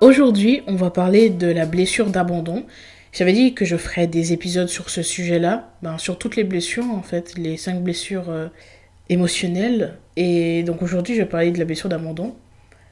Aujourd'hui, 0.00 0.62
on 0.68 0.76
va 0.76 0.90
parler 0.90 1.28
de 1.28 1.48
la 1.48 1.66
blessure 1.66 2.10
d'abandon. 2.10 2.64
J'avais 3.12 3.32
dit 3.32 3.54
que 3.54 3.64
je 3.64 3.76
ferais 3.76 4.06
des 4.06 4.32
épisodes 4.32 4.68
sur 4.68 4.90
ce 4.90 5.02
sujet-là, 5.02 5.72
ben, 5.82 5.98
sur 5.98 6.18
toutes 6.18 6.36
les 6.36 6.44
blessures 6.44 6.84
en 6.84 7.02
fait, 7.02 7.36
les 7.36 7.56
cinq 7.56 7.82
blessures 7.82 8.30
euh, 8.30 8.46
émotionnelles. 9.08 9.98
Et 10.14 10.62
donc 10.62 10.82
aujourd'hui, 10.82 11.16
je 11.16 11.22
vais 11.22 11.26
parler 11.26 11.50
de 11.50 11.58
la 11.58 11.64
blessure 11.64 11.88
d'abandon. 11.88 12.36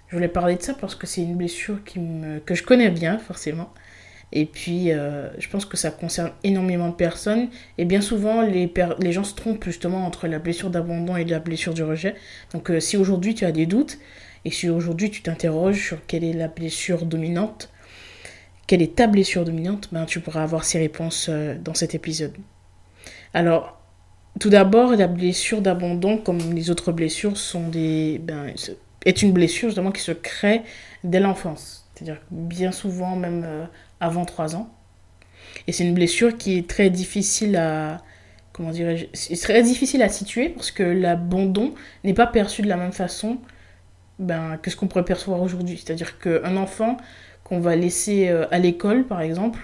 Je 0.08 0.16
voulais 0.16 0.26
parler 0.26 0.56
de 0.56 0.62
ça 0.62 0.74
parce 0.74 0.96
que 0.96 1.06
c'est 1.06 1.22
une 1.22 1.36
blessure 1.36 1.78
que 1.84 2.54
je 2.56 2.62
connais 2.64 2.90
bien 2.90 3.18
forcément. 3.18 3.72
Et 4.32 4.44
puis, 4.44 4.90
euh, 4.90 5.28
je 5.38 5.48
pense 5.48 5.64
que 5.64 5.76
ça 5.76 5.92
concerne 5.92 6.32
énormément 6.42 6.88
de 6.88 6.94
personnes. 6.94 7.50
Et 7.78 7.84
bien 7.84 8.00
souvent, 8.00 8.42
les, 8.42 8.72
les 8.98 9.12
gens 9.12 9.22
se 9.22 9.34
trompent 9.36 9.64
justement 9.64 10.04
entre 10.04 10.26
la 10.26 10.40
blessure 10.40 10.70
d'abandon 10.70 11.16
et 11.16 11.24
la 11.24 11.38
blessure 11.38 11.72
du 11.72 11.84
rejet. 11.84 12.16
Donc, 12.52 12.68
euh, 12.68 12.80
si 12.80 12.96
aujourd'hui 12.96 13.36
tu 13.36 13.44
as 13.44 13.52
des 13.52 13.66
doutes, 13.66 13.98
et 14.46 14.50
si 14.50 14.70
aujourd'hui 14.70 15.10
tu 15.10 15.22
t'interroges 15.22 15.84
sur 15.84 16.06
quelle 16.06 16.22
est 16.22 16.32
la 16.32 16.46
blessure 16.46 17.04
dominante, 17.04 17.68
quelle 18.68 18.80
est 18.80 18.94
ta 18.94 19.08
blessure 19.08 19.44
dominante, 19.44 19.88
ben, 19.90 20.04
tu 20.04 20.20
pourras 20.20 20.44
avoir 20.44 20.62
ces 20.62 20.78
réponses 20.78 21.26
euh, 21.28 21.56
dans 21.58 21.74
cet 21.74 21.96
épisode. 21.96 22.32
Alors, 23.34 23.80
tout 24.38 24.48
d'abord, 24.48 24.92
la 24.92 25.08
blessure 25.08 25.62
d'abandon, 25.62 26.16
comme 26.18 26.38
les 26.54 26.70
autres 26.70 26.92
blessures, 26.92 27.36
sont 27.36 27.68
des, 27.70 28.20
ben, 28.22 28.54
est 29.04 29.22
une 29.22 29.32
blessure 29.32 29.70
justement 29.70 29.90
qui 29.90 30.00
se 30.00 30.12
crée 30.12 30.62
dès 31.02 31.18
l'enfance. 31.18 31.88
C'est-à-dire 31.94 32.20
bien 32.30 32.70
souvent, 32.70 33.16
même 33.16 33.42
euh, 33.44 33.64
avant 33.98 34.24
3 34.24 34.54
ans. 34.54 34.72
Et 35.66 35.72
c'est 35.72 35.84
une 35.84 35.94
blessure 35.94 36.36
qui 36.36 36.56
est 36.56 36.68
très 36.68 36.88
difficile 36.88 37.56
à, 37.56 38.00
comment 38.52 38.70
dirais-je, 38.70 39.06
c'est 39.12 39.40
très 39.40 39.64
difficile 39.64 40.02
à 40.02 40.08
situer 40.08 40.50
parce 40.50 40.70
que 40.70 40.84
l'abandon 40.84 41.74
n'est 42.04 42.14
pas 42.14 42.28
perçu 42.28 42.62
de 42.62 42.68
la 42.68 42.76
même 42.76 42.92
façon 42.92 43.38
ben, 44.18 44.58
que 44.62 44.70
ce 44.70 44.76
qu'on 44.76 44.86
pourrait 44.86 45.04
percevoir 45.04 45.42
aujourd'hui? 45.42 45.76
C'est-à-dire 45.82 46.18
qu'un 46.18 46.56
enfant 46.56 46.96
qu'on 47.44 47.60
va 47.60 47.76
laisser 47.76 48.28
euh, 48.28 48.46
à 48.50 48.58
l'école, 48.58 49.04
par 49.04 49.20
exemple, 49.20 49.60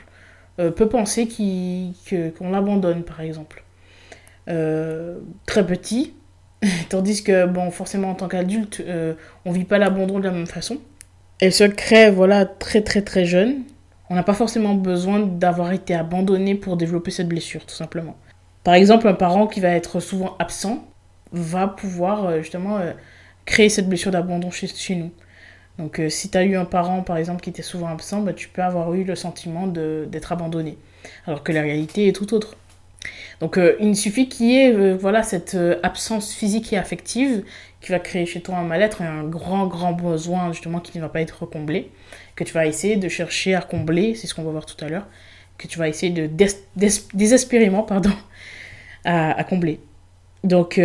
euh, 0.61 0.71
peut 0.71 0.89
penser 0.89 1.27
qu'on 1.29 2.51
l'abandonne, 2.51 3.03
par 3.03 3.21
exemple. 3.21 3.65
Euh, 4.49 5.19
très 5.47 5.67
petit, 5.67 6.15
tandis 6.89 7.25
que, 7.25 7.49
forcément, 7.71 8.11
en 8.11 8.15
tant 8.15 8.29
qu'adulte, 8.29 8.85
on 9.45 9.51
ne 9.51 9.55
vit 9.55 9.65
pas 9.65 9.79
l'abandon 9.79 10.19
de 10.21 10.25
la 10.25 10.31
même 10.31 10.47
façon. 10.47 10.79
Elle 11.41 11.53
se 11.53 11.65
crée, 11.65 12.11
voilà, 12.11 12.47
très 12.47 12.83
très 12.83 13.03
très 13.03 13.25
jeune. 13.25 13.63
On 14.11 14.15
n'a 14.15 14.23
pas 14.23 14.35
forcément 14.35 14.75
besoin 14.75 15.21
d'avoir 15.21 15.73
été 15.73 15.95
abandonné 15.95 16.55
pour 16.55 16.77
développer 16.77 17.11
cette 17.11 17.29
blessure, 17.29 17.65
tout 17.67 17.75
simplement. 17.75 18.17
Par 18.63 18.75
exemple, 18.75 19.09
un 19.09 19.15
parent 19.15 19.49
qui 19.49 19.59
va 19.59 19.71
être 19.71 19.99
souvent 19.99 20.37
absent 20.39 20.87
va 21.33 21.67
pouvoir 21.67 22.39
justement 22.43 22.79
créer 23.45 23.69
cette 23.69 23.89
blessure 23.89 24.11
d'abandon 24.11 24.51
chez, 24.51 24.67
chez, 24.69 24.95
nous. 24.95 25.11
Donc 25.79 25.99
euh, 25.99 26.09
si 26.09 26.31
tu 26.31 26.39
as 26.39 26.45
eu 26.45 26.57
un 26.57 26.65
parent 26.65 27.03
par 27.03 27.17
exemple 27.17 27.41
qui 27.41 27.51
était 27.51 27.63
souvent 27.63 27.89
absent, 27.89 28.21
bah, 28.21 28.33
tu 28.33 28.49
peux 28.49 28.63
avoir 28.63 28.93
eu 28.95 29.05
le 29.05 29.15
sentiment 29.15 29.67
d'être 29.67 30.33
abandonné. 30.33 30.79
Alors 31.27 31.43
que 31.43 31.53
la 31.53 31.63
réalité 31.63 32.09
est 32.09 32.13
tout 32.13 32.35
autre. 32.35 32.57
Donc 33.41 33.59
euh, 33.59 33.77
il 33.81 33.97
suffit 33.97 34.29
qu'il 34.29 34.47
y 34.47 34.57
ait 34.59 34.73
euh, 34.73 34.97
voilà, 34.97 35.23
cette 35.23 35.57
absence 35.83 36.33
physique 36.33 36.73
et 36.73 36.79
affective 36.79 37.45
qui 37.81 37.91
va 37.91 37.99
créer 37.99 38.27
chez 38.27 38.41
toi 38.41 38.57
un 38.59 38.65
mal-être 38.65 39.01
et 39.01 39.07
un 39.07 39.25
grand 39.25 39.67
grand 39.67 39.93
besoin 39.93 40.53
justement 40.53 40.79
qui 40.79 40.97
ne 40.99 41.03
va 41.03 41.09
pas 41.09 41.21
être 41.21 41.47
comblé, 41.47 41.91
que 42.37 42.45
tu 42.45 42.55
vas 42.55 42.67
essayer 42.67 42.97
de 42.97 43.09
chercher 43.09 43.57
à 43.57 43.61
combler, 43.61 44.15
c'est 44.15 44.29
ce 44.29 44.35
qu'on 44.35 44.45
va 44.45 44.53
voir 44.53 44.67
tout 44.67 44.83
à 44.85 44.89
l'heure, 44.89 45.07
que 45.59 45.67
tu 45.67 45.81
vas 45.81 45.89
essayer 45.89 46.13
de 46.13 46.31
désespérément 47.15 47.83
pardon, 47.83 48.13
à, 49.05 49.33
à 49.33 49.43
combler. 49.43 49.81
Donc 50.45 50.79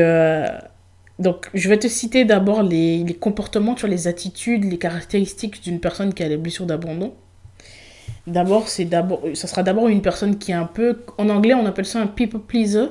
donc, 1.19 1.49
je 1.53 1.67
vais 1.67 1.79
te 1.79 1.87
citer 1.87 2.25
d'abord 2.25 2.61
les, 2.61 3.03
les, 3.03 3.13
comportements, 3.15 3.75
sur 3.75 3.87
les 3.87 4.07
attitudes, 4.07 4.63
les 4.63 4.77
caractéristiques 4.77 5.63
d'une 5.63 5.79
personne 5.79 6.13
qui 6.13 6.23
a 6.23 6.29
des 6.29 6.37
blessures 6.37 6.67
d'abandon. 6.67 7.13
D'abord, 8.27 8.67
c'est 8.67 8.85
d'abord, 8.85 9.23
ça 9.33 9.47
sera 9.47 9.63
d'abord 9.63 9.87
une 9.87 10.01
personne 10.01 10.37
qui 10.37 10.51
est 10.51 10.55
un 10.55 10.65
peu, 10.65 11.03
en 11.17 11.29
anglais, 11.29 11.53
on 11.53 11.65
appelle 11.65 11.85
ça 11.85 11.99
un 11.99 12.07
people 12.07 12.41
pleaser. 12.41 12.89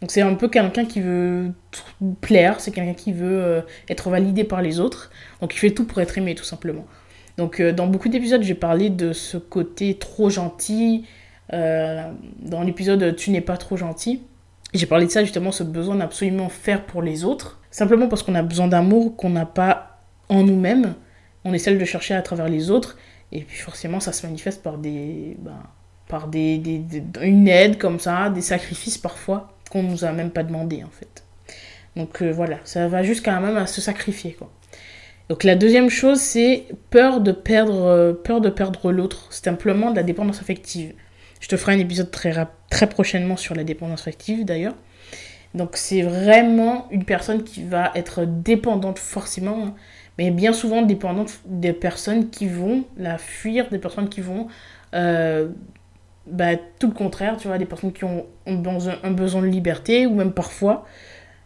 Donc, 0.00 0.10
c'est 0.10 0.22
un 0.22 0.34
peu 0.34 0.48
quelqu'un 0.48 0.84
qui 0.84 1.00
veut 1.00 1.52
plaire, 2.20 2.60
c'est 2.60 2.70
quelqu'un 2.70 2.94
qui 2.94 3.12
veut 3.12 3.42
euh, 3.42 3.60
être 3.88 4.08
validé 4.10 4.44
par 4.44 4.62
les 4.62 4.80
autres. 4.80 5.10
Donc, 5.40 5.54
il 5.54 5.58
fait 5.58 5.70
tout 5.70 5.86
pour 5.86 6.00
être 6.00 6.16
aimé, 6.16 6.34
tout 6.34 6.44
simplement. 6.44 6.86
Donc, 7.36 7.60
euh, 7.60 7.72
dans 7.72 7.86
beaucoup 7.86 8.08
d'épisodes, 8.08 8.42
j'ai 8.42 8.54
parlé 8.54 8.88
de 8.88 9.12
ce 9.12 9.36
côté 9.36 9.98
trop 9.98 10.30
gentil. 10.30 11.04
Euh, 11.52 12.10
dans 12.38 12.62
l'épisode 12.62 13.16
Tu 13.16 13.30
n'es 13.30 13.40
pas 13.40 13.56
trop 13.56 13.76
gentil. 13.76 14.22
J'ai 14.74 14.86
parlé 14.86 15.06
de 15.06 15.10
ça 15.10 15.22
justement, 15.22 15.52
ce 15.52 15.62
besoin 15.62 15.96
d'absolument 15.96 16.48
faire 16.48 16.84
pour 16.84 17.02
les 17.02 17.24
autres, 17.24 17.60
simplement 17.70 18.08
parce 18.08 18.22
qu'on 18.22 18.34
a 18.34 18.42
besoin 18.42 18.68
d'amour 18.68 19.16
qu'on 19.16 19.30
n'a 19.30 19.46
pas 19.46 20.00
en 20.28 20.42
nous-mêmes. 20.42 20.94
On 21.44 21.54
essaie 21.54 21.74
de 21.74 21.84
chercher 21.84 22.14
à 22.14 22.22
travers 22.22 22.48
les 22.48 22.70
autres, 22.70 22.98
et 23.32 23.42
puis 23.42 23.56
forcément 23.56 24.00
ça 24.00 24.12
se 24.12 24.26
manifeste 24.26 24.62
par 24.62 24.78
des, 24.78 25.36
ben, 25.38 25.62
par 26.08 26.28
des, 26.28 26.58
des, 26.58 26.82
une 27.22 27.48
aide 27.48 27.78
comme 27.78 28.00
ça, 28.00 28.28
des 28.30 28.40
sacrifices 28.40 28.98
parfois 28.98 29.52
qu'on 29.70 29.82
nous 29.82 30.04
a 30.04 30.12
même 30.12 30.30
pas 30.30 30.42
demandé 30.42 30.82
en 30.84 30.90
fait. 30.90 31.24
Donc 31.94 32.20
euh, 32.20 32.30
voilà, 32.30 32.58
ça 32.64 32.88
va 32.88 33.02
jusqu'à 33.02 33.38
même 33.40 33.56
à 33.56 33.66
se 33.66 33.80
sacrifier 33.80 34.32
quoi. 34.32 34.50
Donc 35.28 35.44
la 35.44 35.54
deuxième 35.54 35.88
chose 35.88 36.20
c'est 36.20 36.66
peur 36.90 37.20
de 37.20 37.32
perdre, 37.32 37.84
euh, 37.84 38.12
peur 38.12 38.40
de 38.40 38.50
perdre 38.50 38.92
l'autre, 38.92 39.28
c'est 39.30 39.44
simplement 39.44 39.90
de 39.90 39.96
la 39.96 40.02
dépendance 40.02 40.40
affective. 40.40 40.92
Je 41.40 41.48
te 41.48 41.56
ferai 41.56 41.74
un 41.74 41.78
épisode 41.78 42.10
très, 42.10 42.86
prochainement 42.88 43.36
sur 43.36 43.54
la 43.54 43.64
dépendance 43.64 44.00
affective 44.00 44.44
d'ailleurs. 44.44 44.74
Donc 45.54 45.76
c'est 45.76 46.02
vraiment 46.02 46.86
une 46.90 47.04
personne 47.04 47.42
qui 47.42 47.62
va 47.62 47.92
être 47.94 48.24
dépendante 48.24 48.98
forcément, 48.98 49.66
hein. 49.66 49.74
mais 50.18 50.30
bien 50.30 50.52
souvent 50.52 50.82
dépendante 50.82 51.40
des 51.46 51.72
personnes 51.72 52.30
qui 52.30 52.46
vont 52.46 52.84
la 52.96 53.18
fuir, 53.18 53.68
des 53.70 53.78
personnes 53.78 54.08
qui 54.08 54.20
vont... 54.20 54.48
Euh, 54.94 55.48
bah, 56.26 56.56
tout 56.78 56.88
le 56.88 56.92
contraire, 56.92 57.36
tu 57.36 57.46
vois, 57.46 57.56
des 57.56 57.66
personnes 57.66 57.92
qui 57.92 58.04
ont, 58.04 58.26
un, 58.46 59.10
besoin 59.12 59.42
de 59.42 59.46
liberté, 59.46 60.06
ou 60.06 60.14
même 60.14 60.32
parfois, 60.32 60.84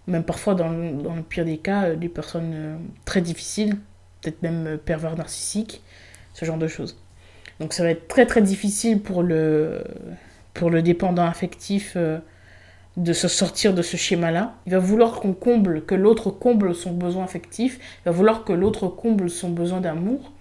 même 0.06 0.24
parfois 0.24 0.54
dans, 0.54 0.70
dans 0.70 1.14
le 1.14 1.22
pire 1.22 1.44
des 1.44 1.58
cas, 1.58 1.84
euh, 1.84 1.96
des 1.96 2.08
personnes 2.08 2.52
euh, 2.54 2.76
très 3.04 3.20
difficiles, 3.20 3.76
peut-être 4.20 4.42
même 4.42 4.78
pervers 4.78 5.16
narcissiques, 5.16 5.82
ce 6.32 6.44
genre 6.44 6.56
de 6.56 6.66
choses. 6.66 6.96
Donc 7.60 7.74
ça 7.74 7.82
va 7.84 7.90
être 7.90 8.08
très 8.08 8.26
très 8.26 8.40
difficile 8.42 9.00
pour 9.00 9.22
le, 9.22 9.84
pour 10.54 10.70
le 10.70 10.82
dépendant 10.82 11.26
affectif 11.26 11.92
euh, 11.96 12.18
de 12.96 13.12
se 13.12 13.28
sortir 13.28 13.74
de 13.74 13.82
ce 13.82 13.98
schéma-là. 13.98 14.54
Il 14.66 14.72
va 14.72 14.78
vouloir 14.78 15.20
qu'on 15.20 15.34
comble, 15.34 15.84
que 15.84 15.94
l'autre 15.94 16.30
comble 16.30 16.74
son 16.74 16.92
besoin 16.92 17.22
affectif, 17.22 17.78
il 18.00 18.04
va 18.06 18.10
vouloir 18.12 18.44
que 18.44 18.52
l'autre 18.54 18.88
comble 18.88 19.28
son 19.28 19.50
besoin 19.50 19.80
d'amour. 19.80 20.32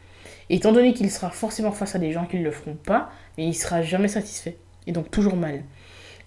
étant 0.50 0.72
donné 0.72 0.94
qu'il 0.94 1.12
sera 1.12 1.30
forcément 1.30 1.72
face 1.72 1.94
à 1.94 2.00
des 2.00 2.12
gens 2.12 2.26
qui 2.26 2.38
ne 2.38 2.44
le 2.44 2.52
feront 2.52 2.76
pas, 2.76 3.12
mais 3.38 3.46
il 3.46 3.54
sera 3.54 3.82
jamais 3.82 4.08
satisfait. 4.08 4.58
Et 4.88 4.94
donc 4.94 5.12
toujours 5.12 5.36
mal. 5.36 5.64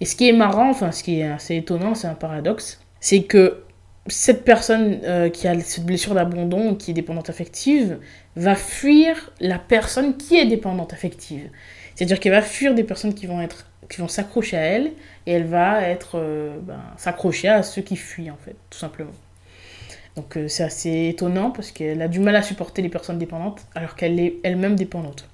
Et 0.00 0.04
ce 0.04 0.14
qui 0.14 0.28
est 0.28 0.32
marrant, 0.32 0.68
enfin 0.68 0.92
ce 0.92 1.02
qui 1.02 1.20
est 1.20 1.28
assez 1.28 1.56
étonnant, 1.56 1.94
c'est 1.94 2.06
un 2.06 2.14
paradoxe, 2.14 2.80
c'est 3.00 3.22
que 3.22 3.62
cette 4.08 4.44
personne 4.44 5.00
euh, 5.04 5.28
qui 5.28 5.46
a 5.46 5.58
cette 5.60 5.84
blessure 5.84 6.14
d'abandon, 6.14 6.74
qui 6.74 6.90
est 6.90 6.94
dépendante 6.94 7.30
affective, 7.30 7.98
va 8.36 8.54
fuir 8.54 9.32
la 9.40 9.58
personne 9.58 10.16
qui 10.16 10.36
est 10.36 10.46
dépendante 10.46 10.92
affective. 10.92 11.48
C'est-à-dire 11.94 12.18
qu'elle 12.18 12.32
va 12.32 12.42
fuir 12.42 12.74
des 12.74 12.84
personnes 12.84 13.14
qui 13.14 13.26
vont 13.26 13.40
être 13.40 13.66
qui 13.88 14.00
vont 14.00 14.08
s'accrocher 14.08 14.56
à 14.56 14.62
elle 14.62 14.92
et 15.26 15.32
elle 15.32 15.44
va 15.44 15.82
être 15.82 16.12
euh, 16.14 16.56
ben, 16.62 16.80
s'accrocher 16.96 17.48
à 17.48 17.62
ceux 17.62 17.82
qui 17.82 17.96
fuient 17.96 18.30
en 18.30 18.38
fait, 18.42 18.56
tout 18.70 18.78
simplement. 18.78 19.12
Donc 20.16 20.36
euh, 20.36 20.48
c'est 20.48 20.62
assez 20.62 21.08
étonnant 21.08 21.50
parce 21.50 21.72
qu'elle 21.72 22.00
a 22.00 22.08
du 22.08 22.20
mal 22.20 22.36
à 22.36 22.42
supporter 22.42 22.80
les 22.80 22.88
personnes 22.88 23.18
dépendantes 23.18 23.66
alors 23.74 23.94
qu'elle 23.94 24.18
est 24.18 24.36
elle-même 24.42 24.76
dépendante. 24.76 25.28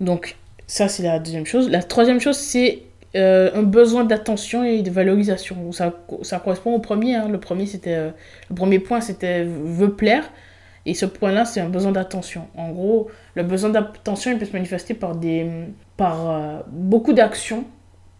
Donc 0.00 0.36
ça 0.66 0.88
c'est 0.88 1.02
la 1.02 1.18
deuxième 1.18 1.46
chose. 1.46 1.68
La 1.70 1.82
troisième 1.82 2.20
chose 2.20 2.38
c'est 2.38 2.82
euh, 3.16 3.50
un 3.54 3.62
besoin 3.62 4.04
d'attention 4.04 4.62
et 4.62 4.82
de 4.82 4.90
valorisation. 4.90 5.72
Ça, 5.72 5.92
ça 6.22 6.38
correspond 6.38 6.74
au 6.74 6.78
premier. 6.78 7.16
Hein. 7.16 7.28
Le 7.28 7.40
premier 7.40 7.66
c'était 7.66 7.94
euh, 7.94 8.10
le 8.48 8.54
premier 8.54 8.78
point 8.78 9.00
c'était 9.00 9.44
veut 9.44 9.92
plaire 9.94 10.30
et 10.86 10.94
ce 10.94 11.06
point-là 11.06 11.44
c'est 11.44 11.60
un 11.60 11.68
besoin 11.68 11.92
d'attention. 11.92 12.46
En 12.56 12.70
gros, 12.70 13.10
le 13.34 13.42
besoin 13.42 13.70
d'attention 13.70 14.32
il 14.32 14.38
peut 14.38 14.46
se 14.46 14.52
manifester 14.52 14.94
par 14.94 15.16
des 15.16 15.46
par 15.96 16.30
euh, 16.30 16.60
beaucoup 16.68 17.12
d'actions 17.12 17.64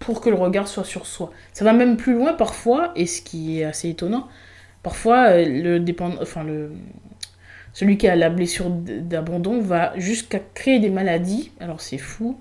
pour 0.01 0.21
que 0.21 0.31
le 0.31 0.37
regard 0.37 0.67
soit 0.67 0.85
sur 0.85 1.07
soi. 1.07 1.31
Ça 1.53 1.65
va 1.65 1.73
même 1.73 1.97
plus 1.97 2.15
loin 2.15 2.33
parfois 2.33 2.93
et 2.97 3.07
ce 3.07 3.23
qui 3.23 3.61
est 3.61 3.65
assez 3.65 3.89
étonnant. 3.91 4.27
Parfois 4.83 5.37
le 5.45 5.79
dépend 5.79 6.11
enfin 6.21 6.43
le 6.43 6.73
celui 7.73 7.97
qui 7.97 8.09
a 8.09 8.17
la 8.17 8.31
blessure 8.31 8.71
d'abandon 8.71 9.61
va 9.61 9.93
jusqu'à 9.97 10.41
créer 10.55 10.81
des 10.81 10.91
maladies, 10.91 11.53
alors 11.61 11.81
c'est 11.81 11.99
fou, 11.99 12.37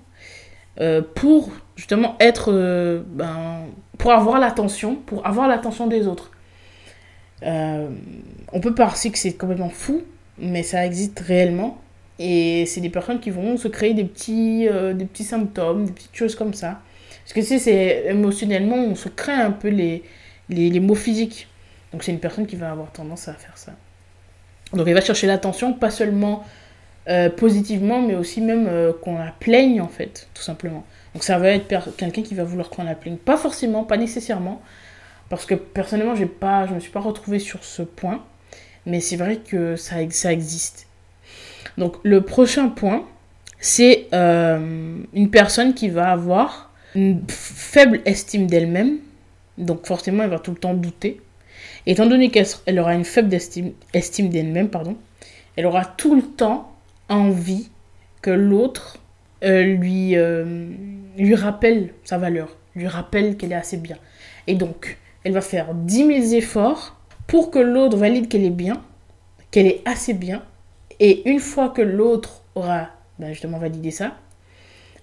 euh, 0.80 1.02
pour 1.14 1.50
justement 1.80 2.16
être, 2.20 2.52
euh, 2.52 3.02
ben, 3.06 3.62
pour 3.96 4.12
avoir 4.12 4.38
l'attention, 4.38 4.96
pour 4.96 5.26
avoir 5.26 5.48
l'attention 5.48 5.86
des 5.86 6.06
autres. 6.06 6.30
Euh, 7.42 7.88
on 8.52 8.60
peut 8.60 8.74
penser 8.74 9.10
que 9.10 9.18
c'est 9.18 9.32
complètement 9.32 9.70
fou, 9.70 10.02
mais 10.38 10.62
ça 10.62 10.84
existe 10.84 11.20
réellement. 11.20 11.80
Et 12.18 12.66
c'est 12.66 12.82
des 12.82 12.90
personnes 12.90 13.18
qui 13.18 13.30
vont 13.30 13.56
se 13.56 13.66
créer 13.66 13.94
des 13.94 14.04
petits, 14.04 14.68
des 14.94 15.06
petits 15.06 15.24
symptômes, 15.24 15.86
des 15.86 15.92
petites 15.92 16.14
choses 16.14 16.34
comme 16.34 16.52
ça. 16.52 16.80
Parce 17.22 17.32
que 17.32 17.40
tu 17.40 17.46
sais, 17.46 17.58
c'est 17.58 18.10
émotionnellement, 18.10 18.76
on 18.76 18.94
se 18.94 19.08
crée 19.08 19.32
un 19.32 19.52
peu 19.52 19.68
les, 19.68 20.02
les, 20.50 20.80
mots 20.80 20.94
physiques. 20.94 21.48
Donc 21.92 22.02
c'est 22.02 22.12
une 22.12 22.20
personne 22.20 22.46
qui 22.46 22.56
va 22.56 22.70
avoir 22.70 22.92
tendance 22.92 23.26
à 23.28 23.32
faire 23.32 23.56
ça. 23.56 23.72
Donc 24.74 24.86
il 24.86 24.92
va 24.92 25.00
chercher 25.00 25.26
l'attention, 25.26 25.72
pas 25.72 25.90
seulement 25.90 26.44
euh, 27.08 27.30
positivement, 27.30 28.02
mais 28.02 28.14
aussi 28.14 28.40
même 28.40 28.66
euh, 28.68 28.92
qu'on 28.92 29.18
la 29.18 29.32
plaigne 29.38 29.80
en 29.80 29.88
fait, 29.88 30.28
tout 30.34 30.42
simplement. 30.42 30.84
Donc 31.14 31.24
ça 31.24 31.38
va 31.38 31.48
être 31.48 31.96
quelqu'un 31.96 32.22
qui 32.22 32.34
va 32.34 32.44
vouloir 32.44 32.70
qu'on 32.70 32.84
la. 32.84 32.94
Pas 32.94 33.36
forcément, 33.36 33.84
pas 33.84 33.96
nécessairement, 33.96 34.62
parce 35.28 35.44
que 35.44 35.54
personnellement, 35.54 36.14
j'ai 36.14 36.26
pas, 36.26 36.66
je 36.66 36.74
me 36.74 36.80
suis 36.80 36.90
pas 36.90 37.00
retrouvée 37.00 37.38
sur 37.38 37.64
ce 37.64 37.82
point, 37.82 38.24
mais 38.86 39.00
c'est 39.00 39.16
vrai 39.16 39.36
que 39.36 39.76
ça, 39.76 39.96
ça 40.10 40.32
existe. 40.32 40.86
Donc 41.78 41.96
le 42.02 42.20
prochain 42.20 42.68
point, 42.68 43.06
c'est 43.58 44.08
euh, 44.12 44.98
une 45.12 45.30
personne 45.30 45.74
qui 45.74 45.88
va 45.88 46.10
avoir 46.10 46.70
une 46.94 47.22
faible 47.28 48.00
estime 48.04 48.46
d'elle-même, 48.46 48.98
donc 49.58 49.86
forcément 49.86 50.24
elle 50.24 50.30
va 50.30 50.38
tout 50.38 50.52
le 50.52 50.56
temps 50.56 50.74
douter 50.74 51.20
Étant 51.86 52.06
donné 52.06 52.30
qu'elle 52.30 52.78
aura 52.78 52.94
une 52.94 53.04
faible 53.04 53.32
estime, 53.34 53.72
estime 53.94 54.28
d'elle-même, 54.28 54.68
pardon, 54.68 54.96
elle 55.56 55.66
aura 55.66 55.84
tout 55.84 56.14
le 56.14 56.22
temps 56.22 56.72
envie 57.08 57.70
que 58.22 58.30
l'autre 58.30 58.98
euh, 59.42 59.62
lui, 59.62 60.16
euh, 60.16 60.68
lui 61.16 61.34
rappelle 61.34 61.94
sa 62.04 62.18
valeur, 62.18 62.56
lui 62.74 62.86
rappelle 62.86 63.36
qu'elle 63.36 63.52
est 63.52 63.56
assez 63.56 63.76
bien. 63.76 63.96
Et 64.46 64.54
donc, 64.54 64.98
elle 65.24 65.32
va 65.32 65.40
faire 65.40 65.74
10 65.74 66.28
000 66.28 66.34
efforts 66.34 67.00
pour 67.26 67.50
que 67.50 67.58
l'autre 67.58 67.96
valide 67.96 68.28
qu'elle 68.28 68.44
est 68.44 68.50
bien, 68.50 68.82
qu'elle 69.50 69.66
est 69.66 69.82
assez 69.86 70.14
bien. 70.14 70.42
Et 70.98 71.28
une 71.28 71.40
fois 71.40 71.70
que 71.70 71.82
l'autre 71.82 72.42
aura 72.54 72.88
ben, 73.18 73.28
justement 73.30 73.58
validé 73.58 73.90
ça, 73.90 74.16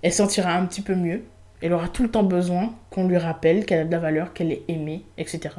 elle 0.01 0.13
sentira 0.13 0.53
un 0.53 0.65
petit 0.65 0.81
peu 0.81 0.95
mieux. 0.95 1.23
Elle 1.61 1.73
aura 1.73 1.87
tout 1.87 2.03
le 2.03 2.09
temps 2.09 2.23
besoin 2.23 2.73
qu'on 2.91 3.07
lui 3.07 3.17
rappelle 3.17 3.65
qu'elle 3.65 3.79
a 3.79 3.85
de 3.85 3.91
la 3.91 3.99
valeur, 3.99 4.33
qu'elle 4.33 4.51
est 4.51 4.63
aimée, 4.67 5.03
etc. 5.17 5.55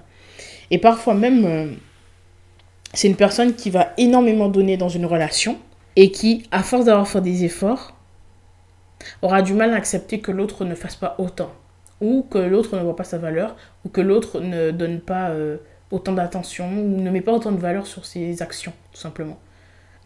Et 0.70 0.78
parfois 0.78 1.14
même, 1.14 1.44
euh, 1.44 1.72
c'est 2.94 3.08
une 3.08 3.16
personne 3.16 3.54
qui 3.54 3.70
va 3.70 3.92
énormément 3.98 4.48
donner 4.48 4.76
dans 4.76 4.88
une 4.88 5.06
relation 5.06 5.58
et 5.96 6.12
qui, 6.12 6.44
à 6.52 6.62
force 6.62 6.84
d'avoir 6.84 7.08
fait 7.08 7.20
des 7.20 7.44
efforts, 7.44 7.97
aura 9.22 9.42
du 9.42 9.54
mal 9.54 9.72
à 9.72 9.76
accepter 9.76 10.20
que 10.20 10.32
l'autre 10.32 10.64
ne 10.64 10.74
fasse 10.74 10.96
pas 10.96 11.14
autant, 11.18 11.52
ou 12.00 12.26
que 12.30 12.38
l'autre 12.38 12.76
ne 12.76 12.82
voit 12.82 12.96
pas 12.96 13.04
sa 13.04 13.18
valeur, 13.18 13.56
ou 13.84 13.88
que 13.88 14.00
l'autre 14.00 14.40
ne 14.40 14.70
donne 14.70 15.00
pas 15.00 15.30
euh, 15.30 15.58
autant 15.90 16.12
d'attention, 16.12 16.68
ou 16.70 17.00
ne 17.00 17.10
met 17.10 17.20
pas 17.20 17.32
autant 17.32 17.52
de 17.52 17.60
valeur 17.60 17.86
sur 17.86 18.06
ses 18.06 18.42
actions, 18.42 18.72
tout 18.92 19.00
simplement. 19.00 19.38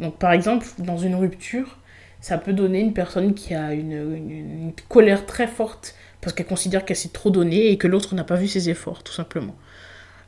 Donc 0.01 0.17
par 0.17 0.33
exemple, 0.33 0.67
dans 0.79 0.99
une 0.99 1.15
rupture, 1.15 1.79
ça 2.21 2.39
peut 2.39 2.53
donner 2.53 2.81
une 2.81 2.95
personne 2.95 3.35
qui 3.35 3.55
a 3.55 3.75
une, 3.75 4.73
colère 4.89 5.27
très 5.27 5.47
forte 5.47 5.95
parce 6.21 6.33
qu'elle 6.35 6.47
considère 6.47 6.85
qu'elle 6.85 6.97
s'est 6.97 7.09
trop 7.09 7.31
donnée 7.31 7.71
et 7.71 7.79
que 7.79 7.89
l'autre 7.89 8.15
n'a 8.15 8.25
pas 8.25 8.37
vu 8.37 8.47
ses 8.47 8.71
efforts, 8.71 9.03
tout 9.03 9.13
simplement. 9.13 9.57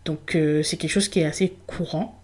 Donc 0.04 0.34
euh, 0.34 0.62
c'est 0.62 0.76
quelque 0.76 0.90
chose 0.90 1.08
qui 1.08 1.20
est 1.20 1.24
assez 1.24 1.56
courant. 1.66 2.20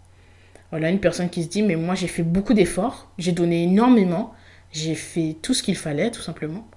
Voilà, 0.71 0.91
une 0.91 1.01
personne 1.01 1.31
qui 1.31 1.45
se 1.45 1.49
dit, 1.49 1.63
mais 1.63 1.77
moi 1.77 1.95
j'ai 1.95 2.09
fait 2.09 2.23
beaucoup 2.23 2.53
d'efforts, 2.53 3.11
j'ai 3.19 3.33
donné 3.33 3.63
énormément, 3.63 4.35
j'ai 4.73 4.95
fait 4.95 5.37
tout 5.43 5.55
ce 5.55 5.63
qu'il 5.63 5.77
fallait, 5.77 6.11
tout 6.11 6.21
simplement. 6.21 6.69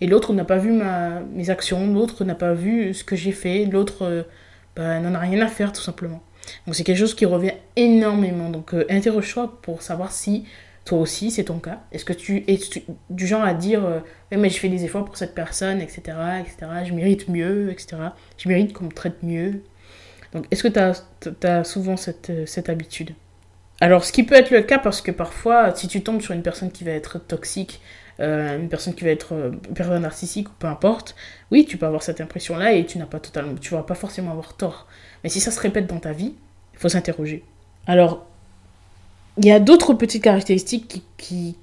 Et 0.00 0.06
l'autre 0.06 0.32
n'a 0.32 0.44
pas 0.44 0.58
vu 0.58 0.72
ma, 0.72 1.20
mes 1.20 1.50
actions, 1.50 1.92
l'autre 1.92 2.24
n'a 2.24 2.34
pas 2.34 2.54
vu 2.54 2.94
ce 2.94 3.04
que 3.04 3.16
j'ai 3.16 3.32
fait, 3.32 3.64
l'autre 3.64 4.02
euh, 4.02 4.22
bah, 4.76 5.00
n'en 5.00 5.14
a 5.14 5.18
rien 5.18 5.40
à 5.40 5.48
faire, 5.48 5.72
tout 5.72 5.82
simplement. 5.82 6.22
Donc 6.66 6.76
c'est 6.76 6.84
quelque 6.84 6.98
chose 6.98 7.14
qui 7.14 7.26
revient 7.26 7.54
énormément. 7.76 8.50
Donc 8.50 8.74
euh, 8.74 8.86
interroge-toi 8.88 9.60
pour 9.62 9.82
savoir 9.82 10.12
si 10.12 10.44
toi 10.84 10.98
aussi 10.98 11.30
c'est 11.30 11.44
ton 11.44 11.58
cas. 11.58 11.80
Est-ce 11.92 12.04
que 12.04 12.12
tu 12.12 12.44
es 12.46 12.58
du 13.10 13.26
genre 13.26 13.42
à 13.42 13.54
dire, 13.54 14.02
mais 14.30 14.48
je 14.48 14.58
fais 14.58 14.68
des 14.68 14.84
efforts 14.84 15.04
pour 15.04 15.16
cette 15.16 15.34
personne, 15.34 15.80
etc., 15.80 16.00
etc., 16.40 16.56
je 16.86 16.92
mérite 16.94 17.28
mieux, 17.28 17.70
etc., 17.70 17.96
je 18.38 18.48
mérite 18.48 18.72
qu'on 18.72 18.84
me 18.84 18.92
traite 18.92 19.22
mieux. 19.22 19.62
Donc, 20.32 20.46
est-ce 20.50 20.62
que 20.62 20.68
tu 20.68 21.46
as, 21.46 21.64
souvent 21.64 21.96
cette, 21.96 22.30
euh, 22.30 22.46
cette 22.46 22.68
habitude? 22.68 23.14
Alors, 23.80 24.04
ce 24.04 24.12
qui 24.12 24.24
peut 24.24 24.34
être 24.34 24.50
le 24.50 24.62
cas, 24.62 24.78
parce 24.78 25.00
que 25.00 25.10
parfois, 25.10 25.74
si 25.74 25.86
tu 25.86 26.02
tombes 26.02 26.20
sur 26.20 26.34
une 26.34 26.42
personne 26.42 26.70
qui 26.72 26.84
va 26.84 26.90
être 26.90 27.18
toxique, 27.18 27.80
euh, 28.20 28.58
une 28.58 28.68
personne 28.68 28.94
qui 28.94 29.04
va 29.04 29.10
être 29.10 29.34
euh, 29.34 29.98
narcissique 29.98 30.48
ou 30.48 30.52
peu 30.58 30.66
importe, 30.66 31.14
oui, 31.52 31.64
tu 31.64 31.76
peux 31.76 31.86
avoir 31.86 32.02
cette 32.02 32.20
impression-là 32.20 32.72
et 32.72 32.84
tu 32.84 32.98
n'as 32.98 33.06
pas 33.06 33.20
totalement, 33.20 33.54
tu 33.54 33.74
vas 33.74 33.84
pas 33.84 33.94
forcément 33.94 34.32
avoir 34.32 34.54
tort. 34.54 34.88
Mais 35.22 35.30
si 35.30 35.38
ça 35.38 35.52
se 35.52 35.60
répète 35.60 35.86
dans 35.86 36.00
ta 36.00 36.12
vie, 36.12 36.34
il 36.74 36.78
faut 36.78 36.88
s'interroger. 36.88 37.44
Alors, 37.86 38.26
il 39.36 39.44
y 39.44 39.52
a 39.52 39.60
d'autres 39.60 39.94
petites 39.94 40.24
caractéristiques 40.24 41.02
qui, 41.16 41.56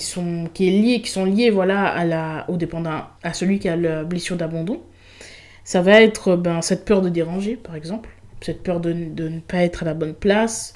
sont, 0.00 0.48
qui, 0.54 0.68
est 0.68 0.70
liées, 0.70 1.02
qui 1.02 1.10
sont 1.10 1.26
liées 1.26 1.50
voilà, 1.50 1.86
à 1.86 2.06
la, 2.06 2.46
au 2.48 2.56
dépendant, 2.56 3.02
à 3.22 3.34
celui 3.34 3.58
qui 3.58 3.68
a 3.68 3.76
la 3.76 4.04
blessure 4.04 4.36
d'abandon. 4.36 4.80
Ça 5.64 5.82
va 5.82 6.00
être 6.00 6.36
ben, 6.36 6.62
cette 6.62 6.86
peur 6.86 7.02
de 7.02 7.10
déranger, 7.10 7.56
par 7.56 7.74
exemple, 7.74 8.08
cette 8.40 8.62
peur 8.62 8.80
de, 8.80 8.94
de 8.94 9.28
ne 9.28 9.40
pas 9.40 9.58
être 9.58 9.82
à 9.82 9.86
la 9.86 9.92
bonne 9.92 10.14
place, 10.14 10.72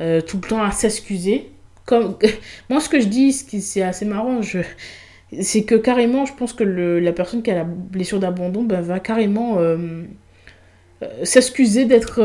euh, 0.00 0.20
tout 0.20 0.38
le 0.42 0.48
temps 0.48 0.62
à 0.62 0.70
s'excuser. 0.70 1.50
Comme... 1.84 2.16
Moi, 2.70 2.80
ce 2.80 2.88
que 2.88 3.00
je 3.00 3.06
dis, 3.06 3.32
c'est 3.32 3.82
assez 3.82 4.04
marrant, 4.04 4.40
c'est 5.40 5.64
que 5.64 5.74
carrément, 5.74 6.26
je 6.26 6.34
pense 6.34 6.52
que 6.52 6.64
le, 6.64 7.00
la 7.00 7.12
personne 7.12 7.42
qui 7.42 7.50
a 7.50 7.54
la 7.54 7.64
blessure 7.64 8.20
d'abandon 8.20 8.62
ben, 8.62 8.80
va 8.80 9.00
carrément 9.00 9.58
euh, 9.58 10.02
euh, 11.02 11.24
s'excuser 11.24 11.84
d'être 11.84 12.20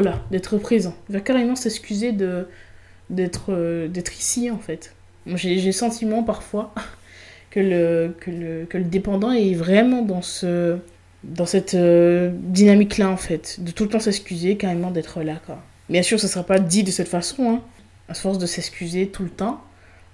là, 0.00 0.22
d'être 0.30 0.58
présent. 0.58 0.94
va 1.08 1.20
carrément 1.20 1.56
s'excuser 1.56 2.12
d'être 2.12 3.88
d'être 3.88 4.12
ici, 4.12 4.50
en 4.50 4.58
fait. 4.58 4.94
J'ai 5.34 5.60
le 5.60 5.72
sentiment 5.72 6.22
parfois 6.22 6.72
que 7.50 7.60
le, 7.60 8.14
que, 8.20 8.30
le, 8.30 8.64
que 8.66 8.78
le 8.78 8.84
dépendant 8.84 9.32
est 9.32 9.54
vraiment 9.54 10.02
dans 10.02 10.22
ce 10.22 10.78
dans 11.26 11.46
cette 11.46 11.74
euh, 11.74 12.30
dynamique-là, 12.32 13.08
en 13.10 13.16
fait, 13.16 13.56
de 13.60 13.70
tout 13.70 13.84
le 13.84 13.90
temps 13.90 14.00
s'excuser, 14.00 14.56
carrément 14.56 14.90
d'être 14.90 15.22
là, 15.22 15.40
quoi. 15.44 15.62
Bien 15.88 16.02
sûr, 16.02 16.18
ça 16.18 16.26
ne 16.26 16.32
sera 16.32 16.44
pas 16.44 16.58
dit 16.58 16.82
de 16.82 16.90
cette 16.90 17.08
façon, 17.08 17.50
hein. 17.50 17.62
À 18.08 18.14
force 18.14 18.38
de 18.38 18.46
s'excuser 18.46 19.08
tout 19.08 19.24
le 19.24 19.30
temps 19.30 19.60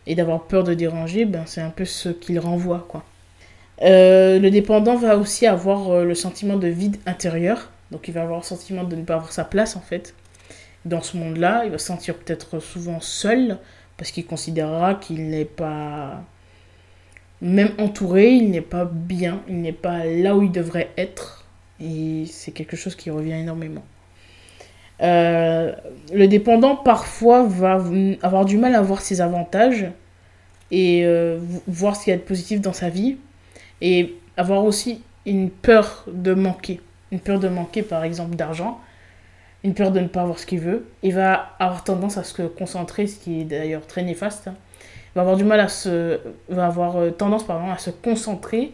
et 0.06 0.14
d'avoir 0.14 0.44
peur 0.44 0.64
de 0.64 0.72
déranger, 0.72 1.26
ben, 1.26 1.44
c'est 1.46 1.60
un 1.60 1.70
peu 1.70 1.84
ce 1.84 2.08
qu'il 2.08 2.38
renvoie, 2.38 2.86
quoi. 2.88 3.05
Euh, 3.82 4.38
le 4.38 4.50
dépendant 4.50 4.96
va 4.96 5.17
aussi 5.17 5.46
avoir 5.46 5.91
euh, 5.91 6.05
le 6.05 6.14
sentiment 6.14 6.56
de 6.56 6.69
vide 6.69 6.96
intérieur, 7.06 7.70
donc 7.91 8.08
il 8.08 8.14
va 8.14 8.22
avoir 8.22 8.41
le 8.41 8.44
sentiment 8.44 8.84
de 8.84 8.96
ne 8.96 9.02
pas 9.02 9.14
avoir 9.14 9.32
sa 9.32 9.44
place, 9.44 9.76
en 9.76 9.81
fait, 9.81 10.14
dans 10.84 11.02
ce 11.02 11.17
monde-là. 11.17 11.64
Il 11.64 11.70
va 11.70 11.79
se 11.79 11.86
sentir 11.86 12.14
peut-être 12.17 12.60
souvent 12.60 13.00
seul, 13.00 13.58
parce 13.96 14.10
qu'il 14.10 14.26
considérera 14.26 14.94
qu'il 14.94 15.29
n'est 15.29 15.44
pas 15.44 16.22
même 17.43 17.72
entouré, 17.79 18.31
il 18.31 18.50
n'est 18.50 18.60
pas 18.60 18.84
bien, 18.84 19.43
il 19.48 19.60
n'est 19.60 19.72
pas 19.72 20.05
là 20.05 20.36
où 20.36 20.43
il 20.43 20.52
devrait 20.52 20.91
être. 20.96 21.44
Et 21.81 22.24
c'est 22.26 22.52
quelque 22.52 22.76
chose 22.76 22.94
qui 22.94 23.10
revient 23.10 23.32
énormément. 23.32 23.84
Euh, 25.03 25.73
le 26.13 26.29
dépendant 26.29 26.77
parfois 26.77 27.43
va 27.43 27.82
avoir 28.23 28.44
du 28.44 28.56
mal 28.56 28.75
à 28.75 28.82
voir 28.82 29.01
ses 29.01 29.21
avantages 29.21 29.87
et 30.71 31.05
euh, 31.05 31.39
voir 31.67 31.97
ce 31.97 32.05
qu'il 32.05 32.13
y 32.13 32.15
a 32.15 32.19
de 32.19 32.23
positif 32.23 32.61
dans 32.61 32.73
sa 32.73 32.89
vie 32.89 33.17
et 33.81 34.15
avoir 34.37 34.65
aussi 34.65 35.03
une 35.27 35.51
peur 35.51 36.05
de 36.06 36.35
manquer. 36.35 36.81
Une 37.11 37.21
peur 37.21 37.41
de 37.41 37.49
manquer 37.49 37.82
par 37.82 38.05
exemple 38.05 38.37
d'argent, 38.37 38.81
une 39.65 39.75
peur 39.75 39.91
de 39.91 40.01
ne 40.01 40.06
pas 40.06 40.23
avoir 40.23 40.39
ce 40.39 40.47
qu'il 40.47 40.61
veut. 40.61 40.87
Il 41.03 41.15
va 41.15 41.55
avoir 41.59 41.85
tendance 41.85 42.17
à 42.17 42.25
se 42.25 42.43
concentrer, 42.43 43.06
ce 43.06 43.19
qui 43.19 43.41
est 43.41 43.44
d'ailleurs 43.44 43.87
très 43.87 44.03
néfaste, 44.03 44.49
hein, 44.49 44.55
va 45.15 45.23
avoir 45.23 45.37
du 45.37 45.44
mal 45.44 45.61
à 45.61 45.69
se 45.69 46.21
va 46.49 46.67
avoir 46.67 46.97
euh, 46.97 47.11
tendance 47.11 47.44
pardon, 47.44 47.71
à 47.71 47.79
se 47.79 47.91
concentrer 47.91 48.73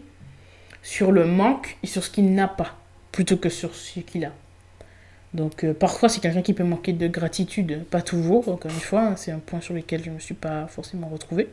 sur 0.82 1.10
le 1.10 1.24
manque 1.24 1.78
et 1.82 1.86
sur 1.86 2.04
ce 2.04 2.10
qu'il 2.10 2.32
n'a 2.34 2.48
pas 2.48 2.76
plutôt 3.12 3.36
que 3.36 3.48
sur 3.48 3.74
ce 3.74 4.00
qu'il 4.00 4.24
a. 4.24 4.32
Donc 5.34 5.64
euh, 5.64 5.74
parfois 5.74 6.08
c'est 6.08 6.20
quelqu'un 6.20 6.42
qui 6.42 6.54
peut 6.54 6.64
manquer 6.64 6.92
de 6.92 7.06
gratitude, 7.06 7.84
pas 7.90 8.02
toujours, 8.02 8.48
encore 8.48 8.70
une 8.70 8.80
fois, 8.80 9.02
hein, 9.02 9.16
c'est 9.16 9.30
un 9.30 9.38
point 9.38 9.60
sur 9.60 9.74
lequel 9.74 10.02
je 10.02 10.10
ne 10.10 10.14
me 10.14 10.20
suis 10.20 10.34
pas 10.34 10.66
forcément 10.68 11.08
retrouvée. 11.08 11.48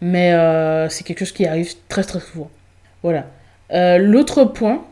Mais 0.00 0.32
euh, 0.32 0.88
c'est 0.88 1.04
quelque 1.04 1.20
chose 1.20 1.32
qui 1.32 1.46
arrive 1.46 1.74
très 1.88 2.02
très 2.02 2.20
souvent. 2.20 2.50
Voilà. 3.02 3.26
L'autre 3.98 4.44
point, 4.44 4.84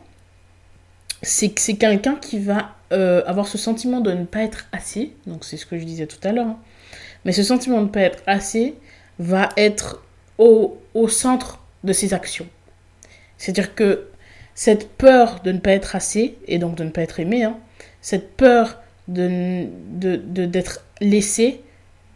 c'est 1.21 1.49
que 1.49 1.59
c'est 1.59 1.75
quelqu'un 1.75 2.15
qui 2.15 2.39
va 2.39 2.75
avoir 2.91 3.47
ce 3.47 3.57
sentiment 3.57 3.99
de 3.99 4.11
ne 4.11 4.23
pas 4.23 4.41
être 4.41 4.67
assez, 4.71 5.13
donc 5.27 5.43
c'est 5.43 5.57
ce 5.57 5.65
que 5.65 5.77
je 5.77 5.83
disais 5.83 6.07
tout 6.07 6.25
à 6.27 6.31
l'heure, 6.31 6.47
hein. 6.47 6.59
mais 7.25 7.33
ce 7.33 7.43
sentiment 7.43 7.79
de 7.79 7.87
ne 7.87 7.89
pas 7.89 8.01
être 8.01 8.23
assez, 8.25 8.75
va 9.19 9.49
être 9.57 10.01
au, 10.37 10.77
au 10.93 11.07
centre 11.09 11.59
de 11.83 11.91
ses 11.91 12.13
actions. 12.13 12.47
C'est-à-dire 13.37 13.75
que 13.75 14.07
cette 14.55 14.89
peur 14.89 15.39
de 15.43 15.51
ne 15.51 15.59
pas 15.59 15.71
être 15.71 15.95
assez, 15.95 16.37
et 16.47 16.57
donc 16.57 16.75
de 16.75 16.83
ne 16.83 16.89
pas 16.89 17.01
être 17.01 17.19
aimé, 17.19 17.43
hein, 17.43 17.57
cette 18.01 18.35
peur 18.35 18.81
de, 19.07 19.67
d'être 19.97 20.85
de, 21.01 21.05
laissé, 21.05 21.61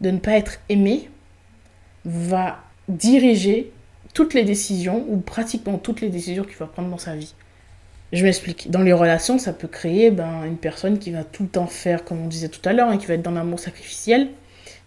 de 0.00 0.10
ne 0.10 0.18
pas 0.18 0.32
être 0.32 0.60
aimé 0.68 1.08
va 2.04 2.58
diriger 2.88 3.72
toutes 4.12 4.34
les 4.34 4.44
décisions, 4.44 5.04
ou 5.08 5.18
pratiquement 5.18 5.78
toutes 5.78 6.00
les 6.00 6.08
décisions 6.08 6.44
qu'il 6.44 6.56
va 6.56 6.66
prendre 6.66 6.88
dans 6.88 6.98
sa 6.98 7.16
vie. 7.16 7.34
Je 8.12 8.22
m'explique. 8.22 8.70
Dans 8.70 8.82
les 8.82 8.92
relations, 8.92 9.38
ça 9.38 9.52
peut 9.52 9.66
créer 9.66 10.12
ben, 10.12 10.44
une 10.44 10.56
personne 10.56 10.98
qui 10.98 11.10
va 11.10 11.24
tout 11.24 11.42
le 11.42 11.48
temps 11.48 11.66
faire, 11.66 12.04
comme 12.04 12.20
on 12.20 12.28
disait 12.28 12.48
tout 12.48 12.66
à 12.68 12.72
l'heure, 12.72 12.90
et 12.90 12.94
hein, 12.94 12.98
qui 12.98 13.06
va 13.06 13.14
être 13.14 13.22
dans 13.22 13.32
l'amour 13.32 13.58
sacrificiel. 13.58 14.28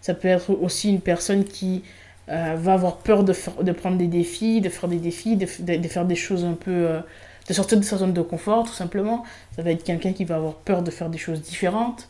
Ça 0.00 0.14
peut 0.14 0.28
être 0.28 0.50
aussi 0.50 0.88
une 0.88 1.02
personne 1.02 1.44
qui 1.44 1.82
euh, 2.30 2.54
va 2.56 2.72
avoir 2.72 2.98
peur 2.98 3.24
de, 3.24 3.34
de, 3.62 3.72
prendre 3.72 3.98
des 3.98 4.06
défis, 4.06 4.62
de 4.62 4.70
faire 4.70 4.88
des 4.88 4.96
défis, 4.96 5.36
de, 5.36 5.46
de, 5.76 5.88
faire 5.88 6.06
des 6.06 6.16
choses 6.16 6.44
un 6.44 6.54
peu... 6.54 6.70
Euh, 6.70 7.00
de 7.48 7.54
sortir 7.54 7.78
de 7.78 7.84
sa 7.84 7.96
zone 7.96 8.12
de 8.12 8.22
confort, 8.22 8.66
tout 8.66 8.74
simplement. 8.74 9.24
Ça 9.56 9.62
va 9.62 9.70
être 9.70 9.82
quelqu'un 9.82 10.12
qui 10.12 10.24
va 10.24 10.36
avoir 10.36 10.54
peur 10.54 10.82
de 10.82 10.90
faire 10.90 11.08
des 11.08 11.18
choses 11.18 11.40
différentes, 11.40 12.08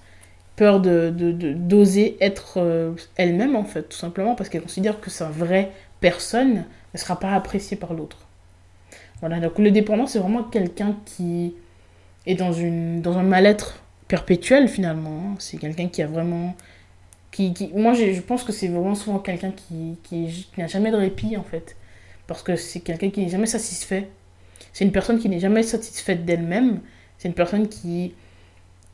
peur 0.57 0.81
de 0.81 1.11
d'oser 1.11 2.17
être 2.21 2.55
euh, 2.59 2.93
elle-même, 3.17 3.57
en 3.57 3.65
fait, 3.65 3.85
tout 3.85 3.97
simplement, 3.97 4.35
parce 4.35 4.51
qu'elle 4.51 4.63
considère 4.63 5.01
que 5.01 5.11
sa 5.11 5.29
vraie 5.29 5.71
personne 6.01 6.65
ne 6.95 6.99
sera 6.99 7.19
pas 7.19 7.33
appréciée 7.33 7.77
par 7.77 7.95
l'autre. 7.95 8.19
Voilà, 9.21 9.41
donc 9.41 9.59
le 9.59 9.71
dépendant, 9.71 10.07
c'est 10.07 10.19
vraiment 10.19 10.45
quelqu'un 10.45 10.97
qui 11.05 11.55
est 12.27 12.35
dans, 12.35 12.53
une, 12.53 13.01
dans 13.03 13.19
un 13.19 13.23
mal-être 13.23 13.83
perpétuel, 14.07 14.69
finalement. 14.69 15.23
Hein. 15.25 15.35
C'est 15.39 15.59
quelqu'un 15.59 15.89
qui 15.89 16.03
a 16.03 16.07
vraiment... 16.07 16.55
Qui, 17.31 17.53
qui... 17.53 17.71
Moi, 17.75 17.95
je 17.95 18.21
pense 18.21 18.45
que 18.45 18.53
c'est 18.53 18.69
vraiment 18.69 18.95
souvent 18.95 19.19
quelqu'un 19.19 19.51
qui, 19.51 19.97
qui, 20.05 20.49
n'a 20.57 20.67
jamais 20.67 20.91
de 20.91 20.97
répit, 20.97 21.37
en 21.37 21.43
fait. 21.43 21.77
Parce 22.27 22.43
que 22.43 22.57
c'est 22.57 22.81
quelqu'un 22.81 23.11
qui 23.11 23.23
n'est 23.23 23.29
jamais 23.29 23.47
satisfait. 23.47 24.09
C'est 24.73 24.85
une 24.85 24.93
personne 24.93 25.19
qui 25.19 25.29
n'est 25.29 25.41
jamais 25.41 25.63
satisfaite 25.63 26.25
d'elle-même. 26.25 26.81
C'est 27.19 27.29
une 27.29 27.35
personne 27.35 27.69
qui, 27.69 28.15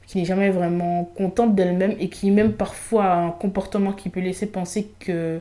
qui 0.06 0.18
n'est 0.18 0.24
jamais 0.24 0.50
vraiment 0.50 1.04
contente 1.04 1.54
d'elle-même 1.54 1.94
et 1.98 2.08
qui 2.08 2.30
même 2.30 2.52
parfois 2.52 3.04
a 3.04 3.16
un 3.16 3.30
comportement 3.30 3.92
qui 3.92 4.08
peut 4.08 4.20
laisser 4.20 4.46
penser 4.46 4.90
que 5.00 5.40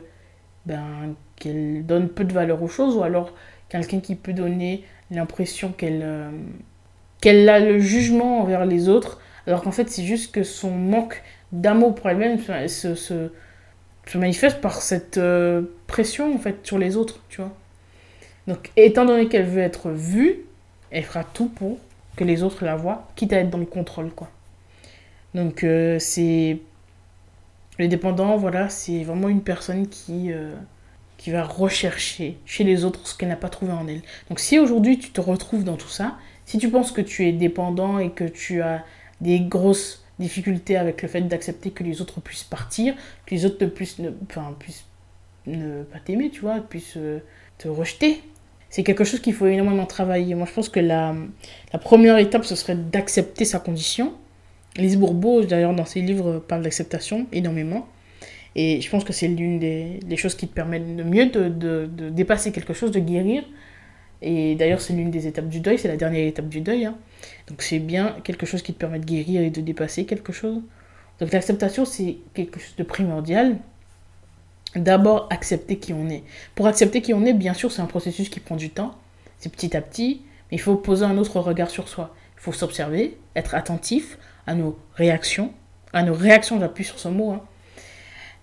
ben, 0.66 1.14
qu'elle 1.36 1.84
donne 1.84 2.08
peu 2.08 2.24
de 2.24 2.32
valeur 2.32 2.62
aux 2.62 2.68
choses 2.68 2.96
ou 2.96 3.02
alors 3.02 3.32
quelqu'un 3.68 4.00
qui 4.00 4.14
peut 4.14 4.32
donner 4.32 4.84
l'impression 5.10 5.72
qu'elle 5.72 6.02
euh, 6.02 6.30
qu'elle 7.20 7.48
a 7.48 7.58
le 7.58 7.78
jugement 7.78 8.40
envers 8.40 8.66
les 8.66 8.88
autres, 8.88 9.20
alors 9.46 9.62
qu'en 9.62 9.72
fait 9.72 9.88
c'est 9.90 10.04
juste 10.04 10.34
que 10.34 10.42
son 10.42 10.70
manque 10.70 11.22
d'amour 11.52 11.94
pour 11.94 12.10
elle-même 12.10 12.38
se, 12.68 12.94
se, 12.94 13.30
se, 14.06 14.18
manifeste 14.18 14.60
par 14.60 14.82
cette 14.82 15.18
euh, 15.18 15.62
pression 15.86 16.34
en 16.34 16.38
fait 16.38 16.56
sur 16.66 16.78
les 16.78 16.96
autres, 16.96 17.20
tu 17.28 17.40
vois. 17.40 17.52
Donc 18.46 18.70
étant 18.76 19.04
donné 19.04 19.28
qu'elle 19.28 19.46
veut 19.46 19.62
être 19.62 19.90
vue, 19.90 20.40
elle 20.90 21.04
fera 21.04 21.24
tout 21.24 21.48
pour 21.48 21.78
que 22.16 22.24
les 22.24 22.42
autres 22.42 22.64
la 22.64 22.76
voient, 22.76 23.08
quitte 23.16 23.32
à 23.32 23.38
être 23.38 23.50
dans 23.50 23.58
le 23.58 23.66
contrôle, 23.66 24.10
quoi. 24.10 24.30
Donc 25.34 25.64
euh, 25.64 25.98
c'est... 25.98 26.58
Le 27.78 27.88
dépendant, 27.88 28.36
voilà, 28.36 28.68
c'est 28.68 29.02
vraiment 29.02 29.28
une 29.28 29.42
personne 29.42 29.88
qui 29.88 30.30
qui 31.24 31.30
va 31.30 31.42
rechercher 31.42 32.36
chez 32.44 32.64
les 32.64 32.84
autres 32.84 33.06
ce 33.06 33.16
qu'elle 33.16 33.30
n'a 33.30 33.36
pas 33.36 33.48
trouvé 33.48 33.72
en 33.72 33.88
elle. 33.88 34.02
Donc 34.28 34.40
si 34.40 34.58
aujourd'hui 34.58 34.98
tu 34.98 35.10
te 35.10 35.20
retrouves 35.20 35.64
dans 35.64 35.76
tout 35.76 35.88
ça, 35.88 36.18
si 36.44 36.58
tu 36.58 36.68
penses 36.68 36.92
que 36.92 37.00
tu 37.00 37.26
es 37.26 37.32
dépendant 37.32 37.98
et 37.98 38.10
que 38.10 38.24
tu 38.24 38.60
as 38.60 38.84
des 39.20 39.40
grosses 39.40 40.04
difficultés 40.18 40.76
avec 40.76 41.00
le 41.02 41.08
fait 41.08 41.22
d'accepter 41.22 41.70
que 41.70 41.82
les 41.82 42.02
autres 42.02 42.20
puissent 42.20 42.44
partir, 42.44 42.94
que 43.26 43.34
les 43.34 43.46
autres 43.46 43.64
puissent 43.66 43.98
ne, 44.00 44.10
enfin, 44.28 44.54
puissent 44.58 44.84
ne 45.46 45.82
pas 45.84 45.98
t'aimer, 45.98 46.30
tu 46.30 46.40
vois, 46.40 46.60
puissent 46.60 46.98
euh, 46.98 47.20
te 47.58 47.68
rejeter, 47.68 48.22
c'est 48.74 48.82
quelque 48.82 49.04
chose 49.04 49.20
qu'il 49.20 49.34
faut 49.34 49.46
énormément 49.46 49.86
travailler. 49.86 50.34
Moi, 50.34 50.48
je 50.48 50.52
pense 50.52 50.68
que 50.68 50.80
la, 50.80 51.14
première 51.80 52.18
étape, 52.18 52.44
ce 52.44 52.56
serait 52.56 52.74
d'accepter 52.74 53.44
sa 53.44 53.60
condition. 53.60 54.14
Lise 54.76 54.96
Bourbeau, 54.96 55.44
d'ailleurs, 55.44 55.74
dans 55.76 55.84
ses 55.84 56.00
livres, 56.00 56.40
parle 56.40 56.62
d'acceptation 56.62 57.28
énormément. 57.30 57.86
Et 58.56 58.80
je 58.80 58.90
pense 58.90 59.04
que 59.04 59.12
c'est 59.12 59.28
l'une 59.28 59.60
des, 59.60 60.16
choses 60.16 60.34
qui 60.34 60.48
te 60.48 60.52
permettent 60.52 60.96
de 60.96 61.04
mieux 61.04 61.26
de, 61.26 61.48
de, 61.48 62.10
dépasser 62.10 62.50
quelque 62.50 62.74
chose, 62.74 62.90
de 62.90 62.98
guérir. 62.98 63.44
Et 64.22 64.56
d'ailleurs, 64.56 64.80
c'est 64.80 64.92
l'une 64.92 65.12
des 65.12 65.28
étapes 65.28 65.48
du 65.48 65.60
deuil, 65.60 65.78
c'est 65.78 65.86
la 65.86 65.96
dernière 65.96 66.26
étape 66.26 66.48
du 66.48 66.60
deuil. 66.60 66.84
Hein. 66.84 66.98
Donc 67.46 67.62
c'est 67.62 67.78
bien 67.78 68.16
quelque 68.24 68.44
chose 68.44 68.62
qui 68.62 68.74
te 68.74 68.78
permet 68.80 68.98
de 68.98 69.04
guérir 69.04 69.40
et 69.42 69.50
de 69.50 69.60
dépasser 69.60 70.04
quelque 70.04 70.32
chose. 70.32 70.62
Donc 71.20 71.30
l'acceptation, 71.30 71.84
c'est 71.84 72.16
quelque 72.34 72.58
chose 72.58 72.74
de 72.74 72.82
primordial. 72.82 73.58
D'abord, 74.76 75.28
accepter 75.30 75.78
qui 75.78 75.92
on 75.92 76.08
est. 76.08 76.24
Pour 76.54 76.66
accepter 76.66 77.00
qui 77.00 77.14
on 77.14 77.24
est, 77.24 77.32
bien 77.32 77.54
sûr, 77.54 77.70
c'est 77.70 77.82
un 77.82 77.86
processus 77.86 78.28
qui 78.28 78.40
prend 78.40 78.56
du 78.56 78.70
temps. 78.70 78.94
C'est 79.38 79.50
petit 79.50 79.76
à 79.76 79.80
petit, 79.80 80.22
mais 80.50 80.56
il 80.56 80.60
faut 80.60 80.76
poser 80.76 81.04
un 81.04 81.16
autre 81.16 81.38
regard 81.40 81.70
sur 81.70 81.88
soi. 81.88 82.14
Il 82.36 82.40
faut 82.40 82.52
s'observer, 82.52 83.16
être 83.36 83.54
attentif 83.54 84.18
à 84.46 84.54
nos 84.54 84.78
réactions. 84.94 85.52
À 85.92 86.02
nos 86.02 86.14
réactions, 86.14 86.58
j'appuie 86.58 86.84
sur 86.84 86.98
ce 86.98 87.08
mot. 87.08 87.32
Hein 87.32 87.42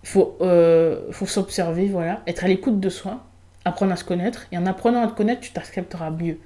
il 0.04 0.10
faut, 0.10 0.38
euh, 0.42 1.12
faut 1.12 1.26
s'observer, 1.26 1.88
voilà, 1.88 2.22
être 2.28 2.44
à 2.44 2.48
l'écoute 2.48 2.80
de 2.80 2.90
soi, 2.90 3.24
apprendre 3.66 3.92
à 3.92 3.96
se 3.96 4.04
connaître. 4.04 4.48
Et 4.52 4.58
en 4.58 4.66
apprenant 4.66 5.04
à 5.04 5.08
te 5.08 5.16
connaître, 5.16 5.42
tu 5.42 5.52
t'accepteras 5.52 6.10
mieux. 6.10 6.40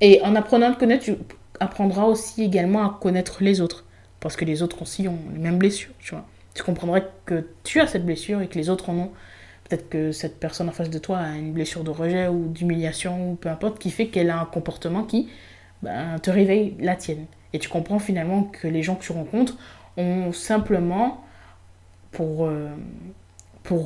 Et 0.00 0.20
en 0.22 0.34
apprenant 0.34 0.70
à 0.70 0.74
te 0.74 0.80
connaître, 0.80 1.04
tu 1.04 1.14
apprendras 1.60 2.04
aussi 2.04 2.42
également 2.42 2.84
à 2.84 2.98
connaître 3.00 3.42
les 3.42 3.60
autres. 3.60 3.84
Parce 4.20 4.36
que 4.36 4.44
les 4.44 4.62
autres 4.62 4.82
aussi 4.82 5.06
ont 5.08 5.18
les 5.32 5.38
mêmes 5.38 5.58
blessures, 5.58 5.92
tu 5.98 6.14
vois. 6.14 6.26
Tu 6.56 6.62
comprendras 6.62 7.02
que 7.26 7.46
tu 7.64 7.80
as 7.80 7.86
cette 7.86 8.06
blessure 8.06 8.40
et 8.40 8.48
que 8.48 8.56
les 8.56 8.70
autres 8.70 8.88
en 8.88 8.96
ont. 8.96 9.10
Peut-être 9.68 9.90
que 9.90 10.10
cette 10.10 10.40
personne 10.40 10.70
en 10.70 10.72
face 10.72 10.88
de 10.88 10.98
toi 10.98 11.18
a 11.18 11.36
une 11.36 11.52
blessure 11.52 11.84
de 11.84 11.90
rejet 11.90 12.28
ou 12.28 12.48
d'humiliation 12.48 13.32
ou 13.32 13.34
peu 13.34 13.50
importe, 13.50 13.78
qui 13.78 13.90
fait 13.90 14.06
qu'elle 14.06 14.30
a 14.30 14.40
un 14.40 14.46
comportement 14.46 15.02
qui 15.02 15.28
ben, 15.82 16.18
te 16.18 16.30
réveille 16.30 16.74
la 16.80 16.96
tienne. 16.96 17.26
Et 17.52 17.58
tu 17.58 17.68
comprends 17.68 17.98
finalement 17.98 18.44
que 18.44 18.68
les 18.68 18.82
gens 18.82 18.94
que 18.94 19.04
tu 19.04 19.12
rencontres 19.12 19.58
ont 19.98 20.32
simplement 20.32 21.22
pour, 22.10 22.46
euh, 22.46 22.70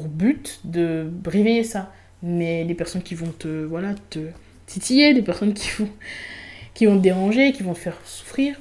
but 0.09 0.61
de 0.62 1.11
réveiller 1.27 1.65
ça. 1.65 1.93
Mais 2.23 2.62
les 2.62 2.75
personnes 2.75 3.03
qui 3.03 3.17
vont 3.17 3.33
te, 3.37 3.65
voilà, 3.65 3.95
te 4.11 4.21
titiller, 4.67 5.12
les 5.12 5.23
personnes 5.23 5.55
qui 5.55 5.71
vont, 5.79 5.89
qui 6.75 6.87
vont 6.87 6.97
te 6.97 7.03
déranger, 7.03 7.50
qui 7.50 7.65
vont 7.65 7.75
te 7.75 7.81
faire 7.81 7.99
souffrir, 8.05 8.61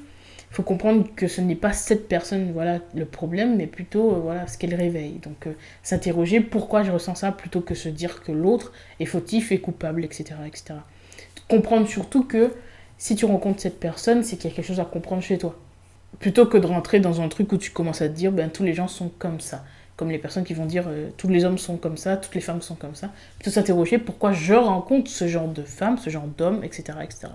faut 0.60 0.64
comprendre 0.64 1.08
que 1.16 1.30
ce 1.30 1.40
n'est 1.40 1.56
pas 1.56 1.72
cette 1.72 2.10
personne 2.10 2.52
voilà, 2.52 2.80
le 2.94 3.06
problème, 3.06 3.56
mais 3.56 3.66
plutôt 3.66 4.12
euh, 4.12 4.20
voilà, 4.20 4.46
ce 4.46 4.58
qu'elle 4.58 4.76
réveille. 4.76 5.20
Donc 5.24 5.48
euh, 5.48 5.54
s'interroger 5.84 6.42
pourquoi 6.42 6.84
je 6.84 6.92
ressens 6.92 7.16
ça 7.16 7.32
plutôt 7.32 7.62
que 7.62 7.76
se 7.76 7.88
dire 7.88 8.22
que 8.24 8.34
l'autre 8.34 8.74
est 9.00 9.06
fautif 9.06 9.54
et 9.54 9.60
coupable, 9.60 10.04
etc., 10.04 10.36
etc. 10.46 10.76
Comprendre 11.48 11.88
surtout 11.88 12.26
que 12.26 12.52
si 12.98 13.16
tu 13.16 13.24
rencontres 13.24 13.62
cette 13.62 13.80
personne, 13.80 14.22
c'est 14.22 14.36
qu'il 14.36 14.50
y 14.50 14.54
a 14.54 14.56
quelque 14.58 14.68
chose 14.68 14.82
à 14.82 14.86
comprendre 14.86 15.24
chez 15.24 15.38
toi 15.38 15.58
plutôt 16.20 16.46
que 16.46 16.58
de 16.58 16.66
rentrer 16.66 17.00
dans 17.00 17.22
un 17.22 17.30
truc 17.30 17.54
où 17.54 17.58
tu 17.58 17.72
commences 17.72 18.02
à 18.02 18.10
te 18.10 18.14
dire 18.14 18.34
ben 18.34 18.50
tous 18.50 18.64
les 18.64 18.74
gens 18.74 18.88
sont 18.88 19.10
comme 19.20 19.40
ça 19.40 19.64
comme 19.96 20.10
les 20.10 20.18
personnes 20.18 20.44
qui 20.44 20.56
vont 20.56 20.66
dire 20.66 20.86
euh, 20.88 21.10
tous 21.18 21.28
les 21.28 21.46
hommes 21.46 21.60
sont 21.60 21.78
comme 21.78 21.98
ça 21.98 22.18
toutes 22.18 22.34
les 22.34 22.42
femmes 22.42 22.64
sont 22.64 22.74
comme 22.74 22.96
ça 22.96 23.12
plutôt 23.36 23.52
s'interroger 23.52 24.00
pourquoi 24.00 24.34
je 24.34 24.56
rencontre 24.56 25.12
ce 25.12 25.28
genre 25.28 25.48
de 25.48 25.62
femmes 25.62 26.00
ce 26.00 26.10
genre 26.10 26.26
d'hommes 26.26 26.64
etc 26.64 26.98
etc 27.04 27.28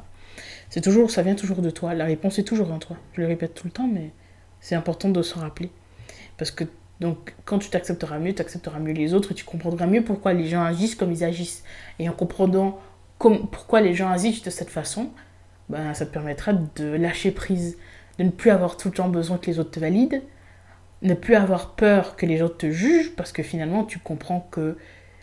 c'est 0.71 0.81
toujours 0.81 1.11
ça 1.11 1.23
vient 1.23 1.35
toujours 1.35 1.63
de 1.63 1.71
toi. 1.71 1.95
La 1.95 2.05
réponse 2.05 2.39
est 2.39 2.45
toujours 2.45 2.73
en 2.73 2.79
toi. 2.79 2.97
Je 3.15 3.21
le 3.21 3.27
répète 3.27 3.55
tout 3.55 3.67
le 3.67 3.73
temps 3.73 3.89
mais 3.93 4.11
c'est 4.61 4.75
important 4.75 5.09
de 5.09 5.23
se 5.23 5.39
rappeler. 5.39 5.71
Parce 6.39 6.51
que 6.51 6.65
donc 7.01 7.35
quand 7.45 7.59
tu 7.59 7.71
t'accepteras 7.71 8.19
mieux 8.19 8.35
tu 8.35 8.43
accepteras 8.43 8.79
mieux 8.79 8.93
les 8.93 9.15
autres 9.15 9.33
et 9.33 9.35
tu 9.35 9.45
comprendras 9.45 9.87
mieux 9.87 10.05
pourquoi 10.05 10.33
les 10.33 10.47
gens 10.47 10.63
agissent 10.63 10.95
comme 10.95 11.13
ils 11.13 11.25
agissent. 11.25 11.65
Et 11.99 12.09
en 12.09 12.13
comprenant 12.13 12.79
pourquoi 13.19 13.81
les 13.81 13.95
gens 13.95 14.11
agissent 14.11 14.43
de 14.43 14.51
cette 14.51 14.71
façon 14.71 15.11
ben, 15.69 15.95
ça 15.95 16.05
te 16.05 16.13
permettra 16.13 16.53
de 16.53 16.85
lâcher 16.85 17.31
prise 17.31 17.79
de 18.19 18.25
ne 18.25 18.31
plus 18.31 18.51
avoir 18.51 18.77
tout 18.77 18.89
le 18.89 18.95
temps 18.95 19.09
besoin 19.09 19.39
que 19.39 19.47
les 19.47 19.59
autres 19.59 19.73
te 19.73 19.81
valident, 19.81 20.23
ne 21.03 21.15
plus 21.15 21.35
avoir 21.35 21.75
peur 21.75 22.17
que 22.17 22.27
les 22.27 22.43
autres 22.43 22.59
te 22.59 22.71
jugent, 22.71 23.15
parce 23.17 23.33
que 23.33 23.43
finalement 23.43 23.85
tu 23.85 23.99
comprends 23.99 24.47
que 24.51 24.77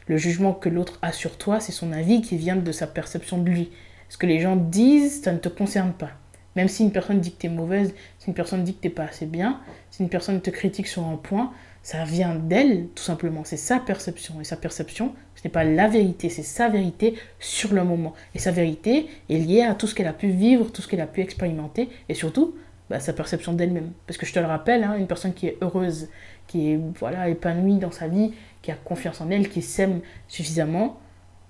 le 0.08 0.18
jugement 0.18 0.54
que 0.54 0.70
l'autre 0.70 1.00
a 1.02 1.12
sur 1.12 1.38
toi, 1.38 1.60
c'est 1.60 1.72
son 1.72 1.92
avis 1.92 2.22
qui 2.22 2.38
vient 2.38 2.56
de 2.56 2.72
sa 2.72 2.88
perception 2.88 3.38
de 3.38 3.50
lui. 3.50 3.72
Ce 4.12 4.18
que 4.18 4.26
les 4.26 4.42
gens 4.42 4.58
disent, 4.58 5.22
ça 5.22 5.32
ne 5.32 5.38
te 5.38 5.48
concerne 5.48 5.94
pas. 5.94 6.10
Même 6.58 6.68
si 6.68 6.84
une 6.84 6.92
personne 6.92 7.22
dit 7.22 7.32
que 7.32 7.40
tu 7.40 7.48
es 7.48 7.50
mauvaise, 7.50 7.96
si 8.20 8.28
une 8.28 8.34
personne 8.34 8.66
dit 8.66 8.76
que 8.76 8.82
tu 8.82 8.90
pas 8.90 9.06
assez 9.06 9.26
bien, 9.26 9.62
si 9.90 10.04
une 10.04 10.10
personne 10.10 10.42
te 10.42 10.50
critique 10.50 10.88
sur 10.88 11.08
un 11.08 11.16
point, 11.16 11.54
ça 11.82 12.04
vient 12.04 12.36
d'elle, 12.36 12.88
tout 12.94 13.04
simplement. 13.04 13.46
C'est 13.46 13.56
sa 13.56 13.80
perception. 13.80 14.42
Et 14.42 14.44
sa 14.44 14.58
perception, 14.58 15.16
ce 15.36 15.44
n'est 15.46 15.50
pas 15.50 15.64
la 15.64 15.88
vérité, 15.88 16.28
c'est 16.28 16.44
sa 16.44 16.68
vérité 16.68 17.16
sur 17.40 17.74
le 17.74 17.86
moment. 17.86 18.14
Et 18.36 18.40
sa 18.40 18.52
vérité 18.52 19.08
est 19.30 19.38
liée 19.38 19.62
à 19.62 19.76
tout 19.76 19.88
ce 19.88 19.96
qu'elle 19.96 20.08
a 20.08 20.14
pu 20.14 20.28
vivre, 20.28 20.70
tout 20.74 20.82
ce 20.82 20.90
qu'elle 20.90 21.00
a 21.00 21.08
pu 21.08 21.22
expérimenter, 21.22 21.88
et 22.10 22.14
surtout 22.14 22.54
bah, 22.90 23.00
sa 23.00 23.14
perception 23.14 23.54
d'elle-même. 23.54 23.94
Parce 24.08 24.18
que 24.18 24.26
je 24.26 24.34
te 24.34 24.40
le 24.40 24.46
rappelle, 24.46 24.84
hein, 24.84 24.98
une 24.98 25.08
personne 25.08 25.34
qui 25.34 25.48
est 25.48 25.58
heureuse, 25.62 26.10
qui 26.48 26.74
est 26.74 26.80
voilà, 27.00 27.30
épanouie 27.30 27.78
dans 27.78 27.92
sa 27.92 28.10
vie, 28.10 28.34
qui 28.62 28.72
a 28.72 28.76
confiance 28.76 29.22
en 29.22 29.32
elle, 29.32 29.48
qui 29.48 29.62
s'aime 29.62 30.02
suffisamment, 30.28 31.00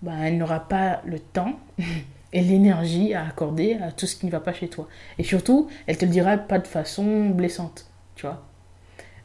bah, 0.04 0.14
elle 0.22 0.38
n'aura 0.38 0.60
pas 0.60 1.02
le 1.08 1.18
temps 1.18 1.60
et 2.34 2.42
l'énergie 2.42 3.14
à 3.14 3.28
accorder 3.28 3.74
à 3.76 3.92
tout 3.92 4.08
ce 4.08 4.16
qui 4.16 4.26
ne 4.26 4.32
va 4.32 4.40
pas 4.40 4.54
chez 4.54 4.68
toi. 4.68 4.88
Et 5.18 5.24
surtout, 5.24 5.68
elle 5.88 5.98
te 5.98 6.06
le 6.06 6.12
dira 6.12 6.38
pas 6.38 6.60
de 6.60 6.68
façon 6.68 7.30
blessante, 7.30 7.88
tu 8.16 8.26
vois. 8.26 8.46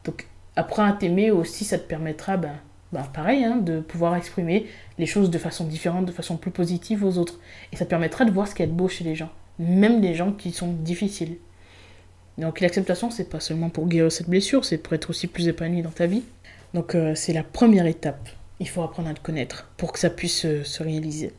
Donc, 0.03 0.27
apprends 0.55 0.85
à 0.85 0.93
t'aimer 0.93 1.31
aussi, 1.31 1.63
ça 1.63 1.77
te 1.77 1.87
permettra, 1.87 2.37
ben, 2.37 2.55
ben 2.91 3.03
pareil, 3.03 3.43
hein, 3.43 3.57
de 3.57 3.79
pouvoir 3.79 4.15
exprimer 4.15 4.67
les 4.97 5.05
choses 5.05 5.29
de 5.29 5.37
façon 5.37 5.65
différente, 5.65 6.05
de 6.05 6.11
façon 6.11 6.37
plus 6.37 6.51
positive 6.51 7.03
aux 7.03 7.17
autres. 7.17 7.39
Et 7.71 7.75
ça 7.75 7.85
te 7.85 7.89
permettra 7.89 8.25
de 8.25 8.31
voir 8.31 8.47
ce 8.47 8.55
qui 8.55 8.63
est 8.63 8.67
beau 8.67 8.87
chez 8.87 9.03
les 9.03 9.15
gens, 9.15 9.29
même 9.59 10.01
les 10.01 10.13
gens 10.13 10.31
qui 10.31 10.51
sont 10.51 10.71
difficiles. 10.71 11.37
Donc 12.37 12.59
l'acceptation, 12.59 13.09
c'est 13.09 13.29
pas 13.29 13.39
seulement 13.39 13.69
pour 13.69 13.87
guérir 13.87 14.11
cette 14.11 14.29
blessure, 14.29 14.63
c'est 14.63 14.77
pour 14.77 14.93
être 14.93 15.09
aussi 15.09 15.27
plus 15.27 15.47
épanoui 15.47 15.81
dans 15.81 15.89
ta 15.89 16.05
vie. 16.05 16.23
Donc 16.73 16.93
euh, 16.93 17.15
c'est 17.15 17.33
la 17.33 17.43
première 17.43 17.87
étape. 17.87 18.29
Il 18.59 18.69
faut 18.69 18.83
apprendre 18.83 19.09
à 19.09 19.13
te 19.13 19.19
connaître 19.19 19.69
pour 19.77 19.91
que 19.91 19.99
ça 19.99 20.09
puisse 20.09 20.45
euh, 20.45 20.63
se 20.63 20.83
réaliser. 20.83 21.33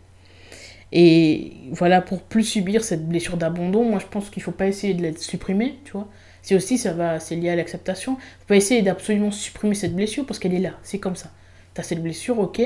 Et 0.92 1.52
voilà, 1.73 2.00
pour 2.00 2.23
plus 2.23 2.45
subir 2.45 2.83
cette 2.83 3.07
blessure 3.09 3.37
d'abandon, 3.37 3.85
moi 3.85 3.99
je 3.99 4.07
pense 4.07 4.30
qu'il 4.30 4.42
faut 4.42 4.52
pas 4.52 4.66
essayer 4.66 4.95
de 4.95 5.02
la 5.02 5.16
supprimer, 5.16 5.78
tu 5.85 5.92
vois. 5.92 6.09
C'est 6.42 6.54
aussi, 6.54 6.78
ça 6.78 6.92
va, 6.92 7.21
c'est 7.21 7.37
lié 7.37 7.50
à 7.50 7.57
l'acceptation. 7.57 8.16
Faut 8.16 8.47
pas 8.47 8.57
essayer 8.57 8.80
d'absolument 8.83 9.30
supprimer 9.30 9.75
cette 9.75 9.95
blessure 9.95 10.25
parce 10.25 10.38
qu'elle 10.38 10.54
est 10.54 10.61
là, 10.61 10.73
c'est 10.83 10.99
comme 10.99 11.16
ça. 11.16 11.30
Tu 11.75 11.80
as 11.80 11.85
cette 11.85 12.02
blessure, 12.02 12.38
ok. 12.38 12.62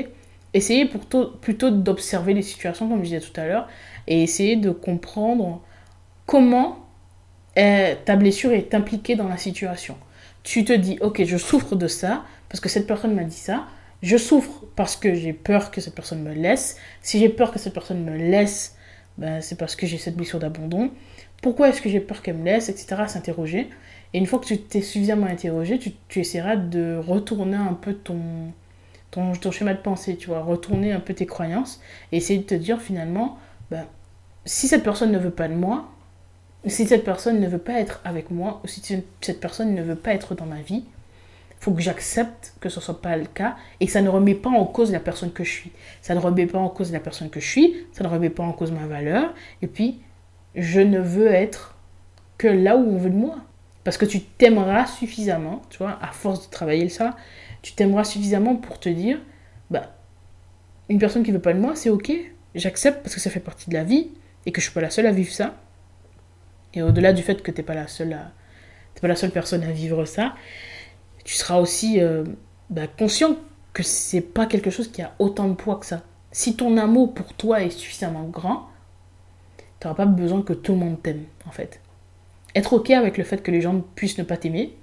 Essayez 0.53 0.85
plutôt, 0.85 1.31
plutôt 1.41 1.71
d'observer 1.71 2.33
les 2.33 2.43
situations, 2.43 2.87
comme 2.87 2.99
je 2.99 3.05
disais 3.05 3.19
tout 3.19 3.39
à 3.39 3.45
l'heure, 3.45 3.67
et 4.07 4.23
essayer 4.23 4.55
de 4.55 4.69
comprendre 4.69 5.61
comment 6.25 6.87
euh, 7.57 7.95
ta 8.05 8.15
blessure 8.15 8.51
est 8.51 8.73
impliquée 8.73 9.15
dans 9.15 9.27
la 9.27 9.37
situation. 9.37 9.97
Tu 10.43 10.63
te 10.63 10.73
dis, 10.73 10.97
ok, 11.01 11.23
je 11.23 11.37
souffre 11.37 11.75
de 11.75 11.87
ça 11.87 12.23
parce 12.49 12.59
que 12.59 12.69
cette 12.69 12.87
personne 12.87 13.15
m'a 13.15 13.23
dit 13.23 13.35
ça. 13.35 13.65
Je 14.03 14.17
souffre 14.17 14.65
parce 14.75 14.97
que 14.97 15.15
j'ai 15.15 15.31
peur 15.31 15.71
que 15.71 15.79
cette 15.79 15.95
personne 15.95 16.21
me 16.21 16.33
laisse. 16.33 16.77
Si 17.01 17.19
j'ai 17.19 17.29
peur 17.29 17.51
que 17.51 17.57
cette 17.57 17.73
personne 17.73 18.03
me 18.03 18.15
laisse, 18.17 18.75
ben, 19.17 19.39
c'est 19.39 19.57
parce 19.57 19.77
que 19.77 19.87
j'ai 19.87 19.97
cette 19.97 20.17
blessure 20.17 20.39
d'abandon. 20.39 20.91
Pourquoi 21.41 21.69
est-ce 21.69 21.81
que 21.81 21.89
j'ai 21.89 22.01
peur 22.01 22.21
qu'elle 22.21 22.35
me 22.35 22.43
laisse, 22.43 22.67
etc. 22.67 23.03
S'interroger. 23.07 23.69
Et 24.13 24.17
une 24.17 24.25
fois 24.25 24.39
que 24.39 24.45
tu 24.45 24.57
t'es 24.59 24.81
suffisamment 24.81 25.27
interrogé, 25.27 25.79
tu, 25.79 26.19
essaieras 26.19 26.57
de 26.57 26.97
retourner 26.97 27.55
un 27.55 27.73
peu 27.73 27.93
ton, 27.93 28.19
ton, 29.09 29.31
ton, 29.33 29.51
schéma 29.51 29.73
de 29.73 29.81
pensée, 29.81 30.17
tu 30.17 30.27
vois, 30.27 30.41
retourner 30.41 30.91
un 30.91 30.99
peu 30.99 31.13
tes 31.13 31.25
croyances 31.25 31.81
et 32.11 32.17
essayer 32.17 32.39
de 32.39 32.45
te 32.45 32.55
dire 32.55 32.81
finalement, 32.81 33.37
ben, 33.71 33.85
si 34.43 34.67
cette 34.67 34.83
personne 34.83 35.13
ne 35.13 35.17
veut 35.17 35.31
pas 35.31 35.47
de 35.47 35.55
moi, 35.55 35.89
si 36.65 36.85
cette 36.85 37.05
personne 37.05 37.39
ne 37.39 37.47
veut 37.47 37.57
pas 37.57 37.79
être 37.79 38.01
avec 38.03 38.31
moi, 38.31 38.59
ou 38.65 38.67
si 38.67 38.81
cette 39.21 39.39
personne 39.39 39.73
ne 39.73 39.81
veut 39.81 39.95
pas 39.95 40.13
être 40.13 40.35
dans 40.35 40.45
ma 40.45 40.61
vie, 40.61 40.83
faut 41.63 41.71
que 41.71 41.81
j'accepte 41.81 42.55
que 42.59 42.67
ce 42.67 42.79
ne 42.79 42.83
soit 42.83 43.01
pas 43.01 43.15
le 43.15 43.25
cas 43.25 43.55
et 43.79 43.87
ça 43.87 44.01
ne 44.01 44.09
remet 44.09 44.35
pas 44.35 44.49
en 44.49 44.65
cause 44.65 44.91
la 44.91 44.99
personne 44.99 45.31
que 45.31 45.45
je 45.45 45.51
suis. 45.51 45.71
Ça 46.01 46.13
ne 46.13 46.19
remet 46.19 46.45
pas 46.45 46.59
en 46.59 46.67
cause 46.67 46.91
la 46.91 46.99
personne 46.99 47.29
que 47.29 47.39
je 47.39 47.47
suis, 47.47 47.85
ça 47.93 48.03
ne 48.03 48.09
remet 48.09 48.29
pas 48.29 48.43
en 48.43 48.51
cause 48.51 48.71
ma 48.73 48.85
valeur. 48.85 49.33
Et 49.61 49.67
puis, 49.67 50.01
je 50.55 50.81
ne 50.81 50.99
veux 50.99 51.31
être 51.31 51.77
que 52.37 52.49
là 52.49 52.75
où 52.75 52.81
on 52.81 52.97
veut 52.97 53.09
de 53.09 53.15
moi. 53.15 53.37
Parce 53.85 53.95
que 53.97 54.05
tu 54.05 54.19
t'aimeras 54.19 54.87
suffisamment, 54.87 55.61
tu 55.69 55.77
vois, 55.77 55.97
à 56.01 56.11
force 56.11 56.45
de 56.45 56.51
travailler 56.51 56.89
ça, 56.89 57.15
tu 57.61 57.71
t'aimeras 57.71 58.03
suffisamment 58.03 58.57
pour 58.57 58.79
te 58.79 58.89
dire, 58.89 59.19
bah, 59.69 59.95
une 60.89 60.99
personne 60.99 61.23
qui 61.23 61.31
ne 61.31 61.37
veut 61.37 61.41
pas 61.41 61.53
de 61.53 61.59
moi, 61.59 61.75
c'est 61.75 61.89
ok, 61.89 62.11
j'accepte 62.55 63.03
parce 63.03 63.15
que 63.15 63.21
ça 63.21 63.29
fait 63.29 63.39
partie 63.39 63.69
de 63.69 63.75
la 63.75 63.85
vie 63.85 64.09
et 64.45 64.51
que 64.51 64.59
je 64.59 64.65
suis 64.65 64.73
pas 64.73 64.81
la 64.81 64.89
seule 64.89 65.05
à 65.05 65.11
vivre 65.11 65.31
ça. 65.31 65.55
Et 66.73 66.81
au-delà 66.81 67.13
du 67.13 67.23
fait 67.23 67.41
que 67.41 67.51
tu 67.51 67.61
n'es 67.61 67.63
pas, 67.63 67.87
seule 67.87 68.17
pas 69.01 69.07
la 69.07 69.15
seule 69.15 69.31
personne 69.31 69.63
à 69.63 69.71
vivre 69.71 70.03
ça, 70.03 70.33
tu 71.23 71.35
seras 71.35 71.59
aussi 71.59 72.01
euh, 72.01 72.23
bah, 72.69 72.87
conscient 72.87 73.35
que 73.73 73.83
c'est 73.83 74.21
pas 74.21 74.45
quelque 74.45 74.69
chose 74.69 74.91
qui 74.91 75.01
a 75.01 75.13
autant 75.19 75.47
de 75.47 75.53
poids 75.53 75.77
que 75.77 75.85
ça. 75.85 76.01
Si 76.31 76.55
ton 76.55 76.77
amour 76.77 77.13
pour 77.13 77.33
toi 77.33 77.61
est 77.61 77.69
suffisamment 77.69 78.23
grand, 78.23 78.67
tu 79.79 79.87
n'auras 79.87 79.95
pas 79.95 80.05
besoin 80.05 80.41
que 80.41 80.53
tout 80.53 80.73
le 80.73 80.79
monde 80.79 81.01
t'aime, 81.01 81.23
en 81.47 81.51
fait. 81.51 81.79
Être 82.55 82.73
ok 82.73 82.91
avec 82.91 83.17
le 83.17 83.23
fait 83.23 83.41
que 83.41 83.51
les 83.51 83.61
gens 83.61 83.81
puissent 83.95 84.17
ne 84.17 84.23
pas 84.23 84.37
t'aimer, 84.37 84.75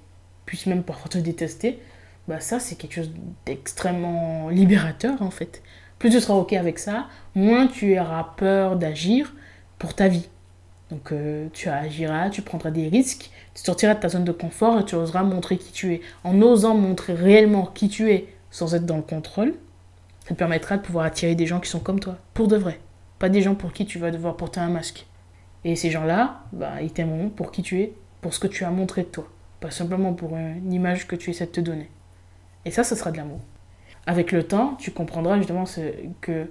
puissent 0.45 0.65
même 0.65 0.83
parfois 0.83 1.09
te 1.09 1.17
détester, 1.17 1.79
bah 2.27 2.39
ça 2.39 2.59
c'est 2.59 2.75
quelque 2.75 2.93
chose 2.93 3.11
d'extrêmement 3.45 4.49
libérateur 4.49 5.21
en 5.21 5.31
fait. 5.31 5.61
Plus 5.99 6.09
tu 6.09 6.19
seras 6.19 6.33
ok 6.33 6.53
avec 6.53 6.79
ça, 6.79 7.07
moins 7.35 7.67
tu 7.67 7.97
auras 7.99 8.33
peur 8.35 8.75
d'agir 8.75 9.33
pour 9.79 9.93
ta 9.93 10.07
vie. 10.07 10.27
Donc 10.91 11.13
euh, 11.13 11.47
tu 11.53 11.69
agiras, 11.69 12.29
tu 12.29 12.41
prendras 12.41 12.69
des 12.69 12.89
risques, 12.89 13.31
tu 13.55 13.63
sortiras 13.63 13.95
de 13.95 14.01
ta 14.01 14.09
zone 14.09 14.25
de 14.25 14.33
confort 14.33 14.79
et 14.79 14.85
tu 14.85 14.95
oseras 14.95 15.23
montrer 15.23 15.57
qui 15.57 15.71
tu 15.71 15.93
es. 15.93 16.01
En 16.23 16.39
osant 16.41 16.75
montrer 16.75 17.13
réellement 17.13 17.65
qui 17.65 17.87
tu 17.87 18.11
es 18.11 18.27
sans 18.51 18.75
être 18.75 18.85
dans 18.85 18.97
le 18.97 19.01
contrôle, 19.01 19.53
ça 20.25 20.29
te 20.29 20.33
permettra 20.33 20.77
de 20.77 20.81
pouvoir 20.81 21.05
attirer 21.05 21.33
des 21.33 21.47
gens 21.47 21.61
qui 21.61 21.69
sont 21.69 21.79
comme 21.79 21.99
toi, 21.99 22.17
pour 22.33 22.47
de 22.49 22.57
vrai. 22.57 22.79
Pas 23.19 23.29
des 23.29 23.41
gens 23.41 23.55
pour 23.55 23.71
qui 23.71 23.85
tu 23.85 23.99
vas 23.99 24.11
devoir 24.11 24.35
porter 24.35 24.59
un 24.59 24.67
masque. 24.67 25.05
Et 25.63 25.75
ces 25.75 25.89
gens-là, 25.89 26.41
bah, 26.51 26.81
ils 26.81 26.91
t'aimeront 26.91 27.29
pour 27.29 27.51
qui 27.51 27.61
tu 27.61 27.81
es, 27.81 27.93
pour 28.19 28.33
ce 28.33 28.39
que 28.39 28.47
tu 28.47 28.65
as 28.65 28.71
montré 28.71 29.03
de 29.03 29.07
toi. 29.07 29.27
Pas 29.61 29.71
simplement 29.71 30.13
pour 30.13 30.35
une 30.35 30.73
image 30.73 31.07
que 31.07 31.15
tu 31.15 31.29
essaies 31.29 31.45
de 31.45 31.51
te 31.51 31.61
donner. 31.61 31.89
Et 32.65 32.71
ça, 32.71 32.83
ce 32.83 32.95
sera 32.95 33.11
de 33.11 33.17
l'amour. 33.17 33.39
Avec 34.07 34.31
le 34.31 34.43
temps, 34.43 34.75
tu 34.79 34.91
comprendras 34.91 35.37
justement 35.37 35.63
que 36.19 36.47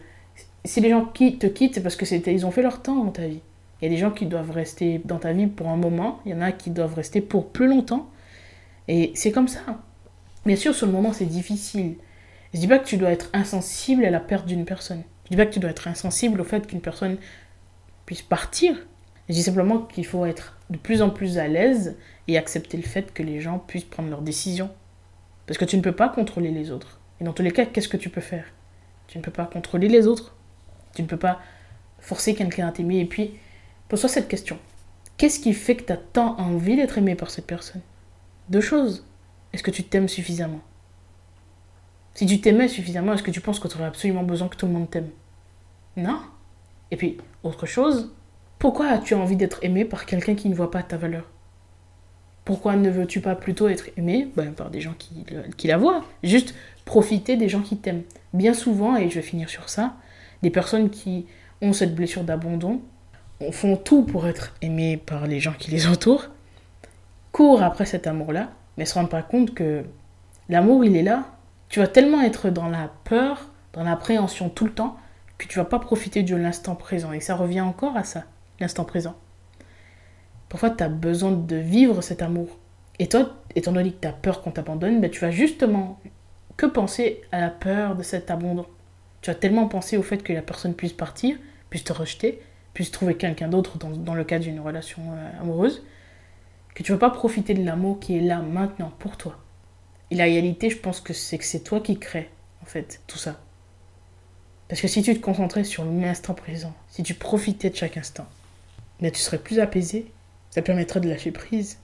si 0.65 0.81
les 0.81 0.91
gens 0.91 1.05
te 1.05 1.47
quittent, 1.47 1.75
c'est 1.75 1.83
parce 1.83 1.97
que 1.97 2.31
ils 2.31 2.47
ont 2.47 2.51
fait 2.51 2.63
leur 2.63 2.81
temps 2.81 3.05
dans 3.05 3.11
ta 3.11 3.27
vie. 3.27 3.41
Il 3.81 3.85
y 3.85 3.89
a 3.89 3.91
des 3.91 4.01
gens 4.01 4.11
qui 4.11 4.27
doivent 4.27 4.51
rester 4.51 5.01
dans 5.05 5.19
ta 5.19 5.33
vie 5.33 5.47
pour 5.47 5.69
un 5.69 5.77
moment, 5.77 6.21
il 6.27 6.33
y 6.33 6.35
en 6.35 6.41
a 6.41 6.53
qui 6.53 6.71
doivent 6.71 6.95
rester 6.95 7.21
pour 7.21 7.49
plus 7.51 7.67
longtemps. 7.67 8.11
Et 8.89 9.13
c'est 9.15 9.33
comme 9.33 9.49
ça. 9.49 9.61
Bien 10.45 10.57
sûr, 10.57 10.75
sur 10.75 10.87
le 10.87 10.93
moment, 10.93 11.13
c'est 11.13 11.27
difficile. 11.27 11.97
Je 12.53 12.59
dis 12.59 12.67
pas 12.67 12.79
que 12.79 12.87
tu 12.87 12.97
dois 12.97 13.11
être 13.11 13.31
insensible 13.33 14.05
à 14.05 14.11
la 14.11 14.21
perte 14.21 14.47
d'une 14.47 14.65
personne. 14.65 15.03
Je 15.25 15.31
dis 15.31 15.37
pas 15.37 15.47
que 15.47 15.53
tu 15.53 15.61
dois 15.61 15.71
être 15.71 15.87
insensible 15.89 16.41
au 16.41 16.45
fait 16.45 16.67
qu'une 16.67 16.81
personne 16.81 17.17
puisse 18.05 18.23
partir. 18.23 18.77
Je 19.29 19.35
dis 19.35 19.43
simplement 19.43 19.79
qu'il 19.79 20.05
faut 20.05 20.27
être 20.27 20.59
de 20.71 20.77
plus 20.77 21.03
en 21.03 21.11
plus 21.11 21.39
à 21.39 21.47
l'aise 21.47 21.97
et 22.27 22.37
accepter 22.37 22.77
le 22.77 22.83
fait 22.83 23.13
que 23.15 23.23
les 23.23 23.41
gens 23.41 23.59
puissent 23.59 23.85
prendre 23.85 24.11
leurs 24.11 24.23
décisions. 24.23 24.71
Parce 25.47 25.59
que 25.59 25.65
tu 25.65 25.77
ne 25.77 25.83
peux 25.83 25.93
pas 25.93 26.09
contrôler 26.09 26.51
les 26.51 26.71
autres. 26.71 27.01
Et 27.21 27.25
dans 27.25 27.33
tous 27.33 27.43
les 27.43 27.53
cas, 27.53 27.67
qu'est-ce 27.67 27.89
que 27.89 27.97
tu 27.97 28.09
peux 28.09 28.21
faire? 28.21 28.47
Tu 29.07 29.19
ne 29.19 29.23
peux 29.23 29.31
pas 29.31 29.47
contrôler 29.47 29.89
les 29.89 30.07
autres. 30.07 30.35
Tu 30.95 31.03
ne 31.03 31.07
peux 31.07 31.17
pas 31.17 31.41
forcer 32.01 32.35
quelqu'un 32.35 32.67
à 32.67 32.73
t'aimer. 32.73 33.01
Et 33.01 33.05
puis, 33.05 33.35
Pose-toi 33.91 34.09
cette 34.09 34.29
question. 34.29 34.57
Qu'est-ce 35.17 35.41
qui 35.41 35.53
fait 35.53 35.75
que 35.75 35.83
tu 35.83 35.93
as 35.93 35.97
tant 35.97 36.39
envie 36.39 36.77
d'être 36.77 36.97
aimé 36.97 37.17
par 37.17 37.29
cette 37.29 37.47
personne? 37.47 37.83
Deux 38.49 38.61
choses. 38.61 39.05
Est-ce 39.53 39.65
que 39.65 39.73
tu 39.73 39.83
t'aimes 39.83 40.09
suffisamment? 40.09 40.61
Si 42.15 42.25
tu 42.25 42.41
t'aimais 42.41 42.69
suffisamment, 42.69 43.15
est-ce 43.15 43.25
que 43.25 43.33
tu 43.33 43.41
penses 43.41 43.59
que 43.59 43.67
tu 43.67 43.77
aurais 43.77 43.87
absolument 43.87 44.23
besoin 44.23 44.47
que 44.47 44.55
tout 44.55 44.67
le 44.67 44.73
monde 44.73 44.89
t'aime? 44.89 45.09
Non. 45.97 46.21
Et 46.93 46.97
puis, 46.97 47.19
autre 47.43 47.67
chose, 47.67 48.15
pourquoi 48.61 48.87
as-tu 48.87 49.15
envie 49.15 49.37
d'être 49.37 49.59
aimé 49.63 49.85
par 49.85 50.07
quelqu'un 50.07 50.37
qui 50.37 50.49
ne 50.49 50.55
voit 50.55 50.71
pas 50.71 50.85
ta 50.85 50.97
valeur? 50.97 51.29
Pourquoi 52.45 52.77
ne 52.77 52.91
veux-tu 52.91 53.21
pas 53.21 53.35
plutôt 53.35 53.67
être 53.67 53.91
aimé 53.97 54.29
ben, 54.37 54.53
par 54.53 54.71
des 54.71 54.81
gens 54.81 54.95
qui, 54.97 55.27
qui 55.57 55.67
la 55.67 55.79
voient? 55.79 56.05
Juste 56.23 56.55
profiter 56.85 57.37
des 57.37 57.49
gens 57.49 57.63
qui 57.63 57.77
t'aiment. 57.77 58.05
Bien 58.35 58.55
souvent, 58.55 58.97
et 58.97 59.11
je 59.11 59.17
vais 59.17 59.23
finir 59.23 59.49
sur 59.49 59.69
ça, 59.69 59.97
des 60.43 60.51
personnes 60.51 60.91
qui 60.91 61.27
ont 61.61 61.73
cette 61.73 61.97
blessure 61.97 62.23
d'abandon 62.23 62.83
font 63.53 63.77
tout 63.77 64.03
pour 64.03 64.27
être 64.27 64.55
aimés 64.61 64.97
par 64.97 65.27
les 65.27 65.41
gens 65.41 65.55
qui 65.59 65.71
les 65.71 65.87
entourent, 65.87 66.29
courent 67.33 67.63
après 67.63 67.87
cet 67.87 68.07
amour-là, 68.07 68.51
mais 68.77 68.85
se 68.85 68.95
rendent 68.95 69.11
pas 69.11 69.23
compte 69.23 69.55
que 69.55 69.85
l'amour, 70.49 70.85
il 70.85 70.97
est 70.97 71.03
là. 71.03 71.27
Tu 71.69 71.81
vas 71.81 71.87
tellement 71.87 72.23
être 72.23 72.51
dans 72.51 72.69
la 72.69 72.91
peur, 73.05 73.51
dans 73.73 73.85
l'appréhension 73.85 74.49
tout 74.49 74.67
le 74.67 74.73
temps, 74.73 74.97
que 75.39 75.47
tu 75.47 75.59
vas 75.59 75.65
pas 75.65 75.79
profiter 75.79 76.23
de 76.23 76.37
l'instant 76.37 76.75
présent. 76.75 77.13
Et 77.13 77.21
ça 77.21 77.35
revient 77.35 77.61
encore 77.63 77.97
à 77.97 78.05
ça, 78.05 78.25
l'instant 78.59 78.85
présent. 78.85 79.17
Parfois, 80.49 80.71
tu 80.71 80.83
as 80.83 80.89
besoin 80.89 81.33
de 81.33 81.57
vivre 81.57 82.03
cet 82.03 82.23
amour. 82.23 82.59
Et 82.99 83.09
toi, 83.09 83.37
étant 83.55 83.73
donné 83.73 83.93
que 83.93 84.01
tu 84.01 84.09
as 84.09 84.13
peur 84.13 84.43
qu'on 84.43 84.51
t'abandonne, 84.51 85.01
ben, 85.01 85.11
tu 85.11 85.21
vas 85.21 85.31
justement 85.31 85.99
que 86.57 86.67
penser 86.67 87.23
à 87.33 87.41
la 87.41 87.49
peur 87.49 87.97
de 87.97 88.03
cet 88.03 88.31
abandon. 88.31 88.67
Tu 89.23 89.31
vas 89.31 89.35
tellement 89.35 89.69
penser 89.69 89.97
au 89.97 90.03
fait 90.03 90.23
que 90.23 90.33
la 90.33 90.43
personne 90.43 90.75
puisse 90.75 90.93
partir, 90.93 91.39
puisse 91.71 91.85
te 91.85 91.93
rejeter, 91.93 92.43
puisse 92.81 92.91
trouver 92.91 93.15
quelqu'un 93.15 93.49
d'autre 93.49 93.77
dans, 93.77 93.91
dans, 93.91 94.15
le 94.15 94.25
cadre 94.25 94.45
d'une 94.45 94.59
relation 94.59 95.03
euh, 95.13 95.41
amoureuse, 95.43 95.83
que 96.75 96.83
tu 96.83 96.93
ne 96.93 96.97
vas 96.97 97.11
pas 97.11 97.15
profiter 97.15 97.53
de 97.53 97.63
l'amour 97.63 98.01
qui 98.01 98.17
est 98.17 98.23
là 98.23 98.41
maintenant 98.41 98.91
pour 98.99 99.19
toi. 99.19 99.39
Et 100.11 100.15
la 100.15 100.25
réalité, 100.25 100.71
je 100.71 100.79
pense 100.79 101.03
que 101.03 101.13
c'est 101.13 101.37
que 101.37 101.45
c'est 101.45 101.61
toi 101.61 101.81
qui 101.81 101.99
crée, 101.99 102.31
en 102.63 102.65
fait, 102.65 103.03
tout 103.07 103.19
ça. 103.19 103.39
Parce 104.67 104.81
que 104.81 104.89
si 104.89 105.03
tu 105.03 105.15
te 105.15 105.21
concentrais 105.21 105.65
sur 105.65 105.85
l'instant 105.85 106.33
présent, 106.33 106.73
si 106.89 107.03
tu 107.03 107.13
profitais 107.13 107.69
de 107.69 107.77
chaque 107.77 107.99
instant, 107.99 108.27
mais 109.03 109.11
tu 109.11 109.21
serais 109.21 109.37
plus 109.37 109.59
apaisé, 109.59 110.11
ça 110.49 110.63
permettrait 110.63 111.01
de 111.01 111.11
lâcher 111.11 111.33
prise. 111.33 111.77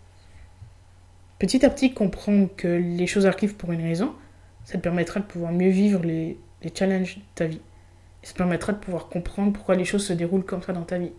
Petit 1.39 1.63
à 1.67 1.69
petit, 1.69 1.93
comprendre 1.93 2.49
que 2.57 2.69
les 2.69 3.07
choses 3.07 3.27
arrivent 3.27 3.57
pour 3.57 3.71
une 3.71 3.83
raison, 3.83 4.15
ça 4.65 4.79
te 4.79 4.83
permettra 4.83 5.21
de 5.21 5.27
pouvoir 5.27 5.53
mieux 5.53 5.69
vivre 5.69 6.03
les, 6.03 6.39
les 6.63 6.73
challenges 6.75 7.17
de 7.17 7.23
ta 7.35 7.45
vie. 7.45 7.61
Ça 8.27 8.35
permettra 8.35 8.73
de 8.73 8.79
pouvoir 8.79 9.07
comprendre 9.07 9.53
pourquoi 9.53 9.77
les 9.77 9.85
choses 9.85 10.05
se 10.05 10.13
déroulent 10.13 10.45
comme 10.45 10.61
ça 10.61 10.73
dans 10.73 10.83
ta 10.83 10.99
vie. 10.99 11.13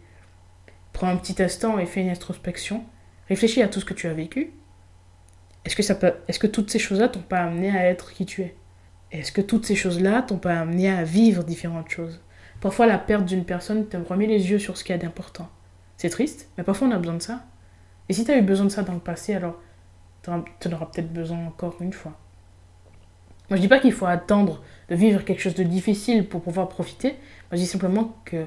Prends 0.91 1.07
un 1.07 1.15
petit 1.15 1.41
instant 1.41 1.79
et 1.79 1.85
fais 1.85 2.01
une 2.01 2.09
introspection. 2.09 2.83
Réfléchis 3.29 3.61
à 3.61 3.69
tout 3.69 3.79
ce 3.79 3.85
que 3.85 3.93
tu 3.93 4.07
as 4.07 4.13
vécu. 4.13 4.51
Est-ce 5.63 5.77
que, 5.77 5.83
ça 5.83 5.95
peut... 5.95 6.11
Est-ce 6.27 6.37
que 6.37 6.47
toutes 6.47 6.69
ces 6.69 6.79
choses-là 6.79 7.07
t'ont 7.07 7.21
pas 7.21 7.39
amené 7.39 7.69
à 7.69 7.85
être 7.85 8.11
qui 8.11 8.25
tu 8.25 8.41
es? 8.41 8.57
Est-ce 9.13 9.31
que 9.31 9.39
toutes 9.39 9.65
ces 9.65 9.75
choses-là 9.77 10.21
t'ont 10.21 10.37
pas 10.37 10.59
amené 10.59 10.89
à 10.89 11.05
vivre 11.05 11.45
différentes 11.45 11.87
choses? 11.87 12.19
Parfois, 12.59 12.87
la 12.87 12.97
perte 12.97 13.23
d'une 13.23 13.45
personne 13.45 13.87
te 13.87 13.95
remet 13.95 14.27
les 14.27 14.51
yeux 14.51 14.59
sur 14.59 14.75
ce 14.75 14.83
qu'il 14.83 14.93
y 14.93 14.99
a 14.99 15.01
d'important. 15.01 15.47
C'est 15.95 16.09
triste, 16.09 16.49
mais 16.57 16.65
parfois 16.65 16.89
on 16.89 16.91
a 16.91 16.97
besoin 16.97 17.15
de 17.15 17.21
ça. 17.21 17.45
Et 18.09 18.13
si 18.13 18.25
tu 18.25 18.31
as 18.31 18.37
eu 18.37 18.41
besoin 18.41 18.65
de 18.65 18.71
ça 18.71 18.83
dans 18.83 18.93
le 18.93 18.99
passé, 18.99 19.33
alors 19.33 19.55
tu 20.23 20.29
en 20.29 20.43
auras 20.73 20.87
peut-être 20.87 21.13
besoin 21.13 21.45
encore 21.45 21.77
une 21.79 21.93
fois. 21.93 22.19
Moi, 23.49 23.57
je 23.57 23.61
dis 23.61 23.67
pas 23.67 23.79
qu'il 23.79 23.93
faut 23.93 24.05
attendre 24.05 24.61
de 24.89 24.95
vivre 24.95 25.23
quelque 25.23 25.41
chose 25.41 25.55
de 25.55 25.63
difficile 25.63 26.27
pour 26.27 26.41
pouvoir 26.41 26.67
profiter. 26.67 27.11
Moi, 27.11 27.53
je 27.53 27.57
dis 27.57 27.65
simplement 27.65 28.15
que 28.25 28.45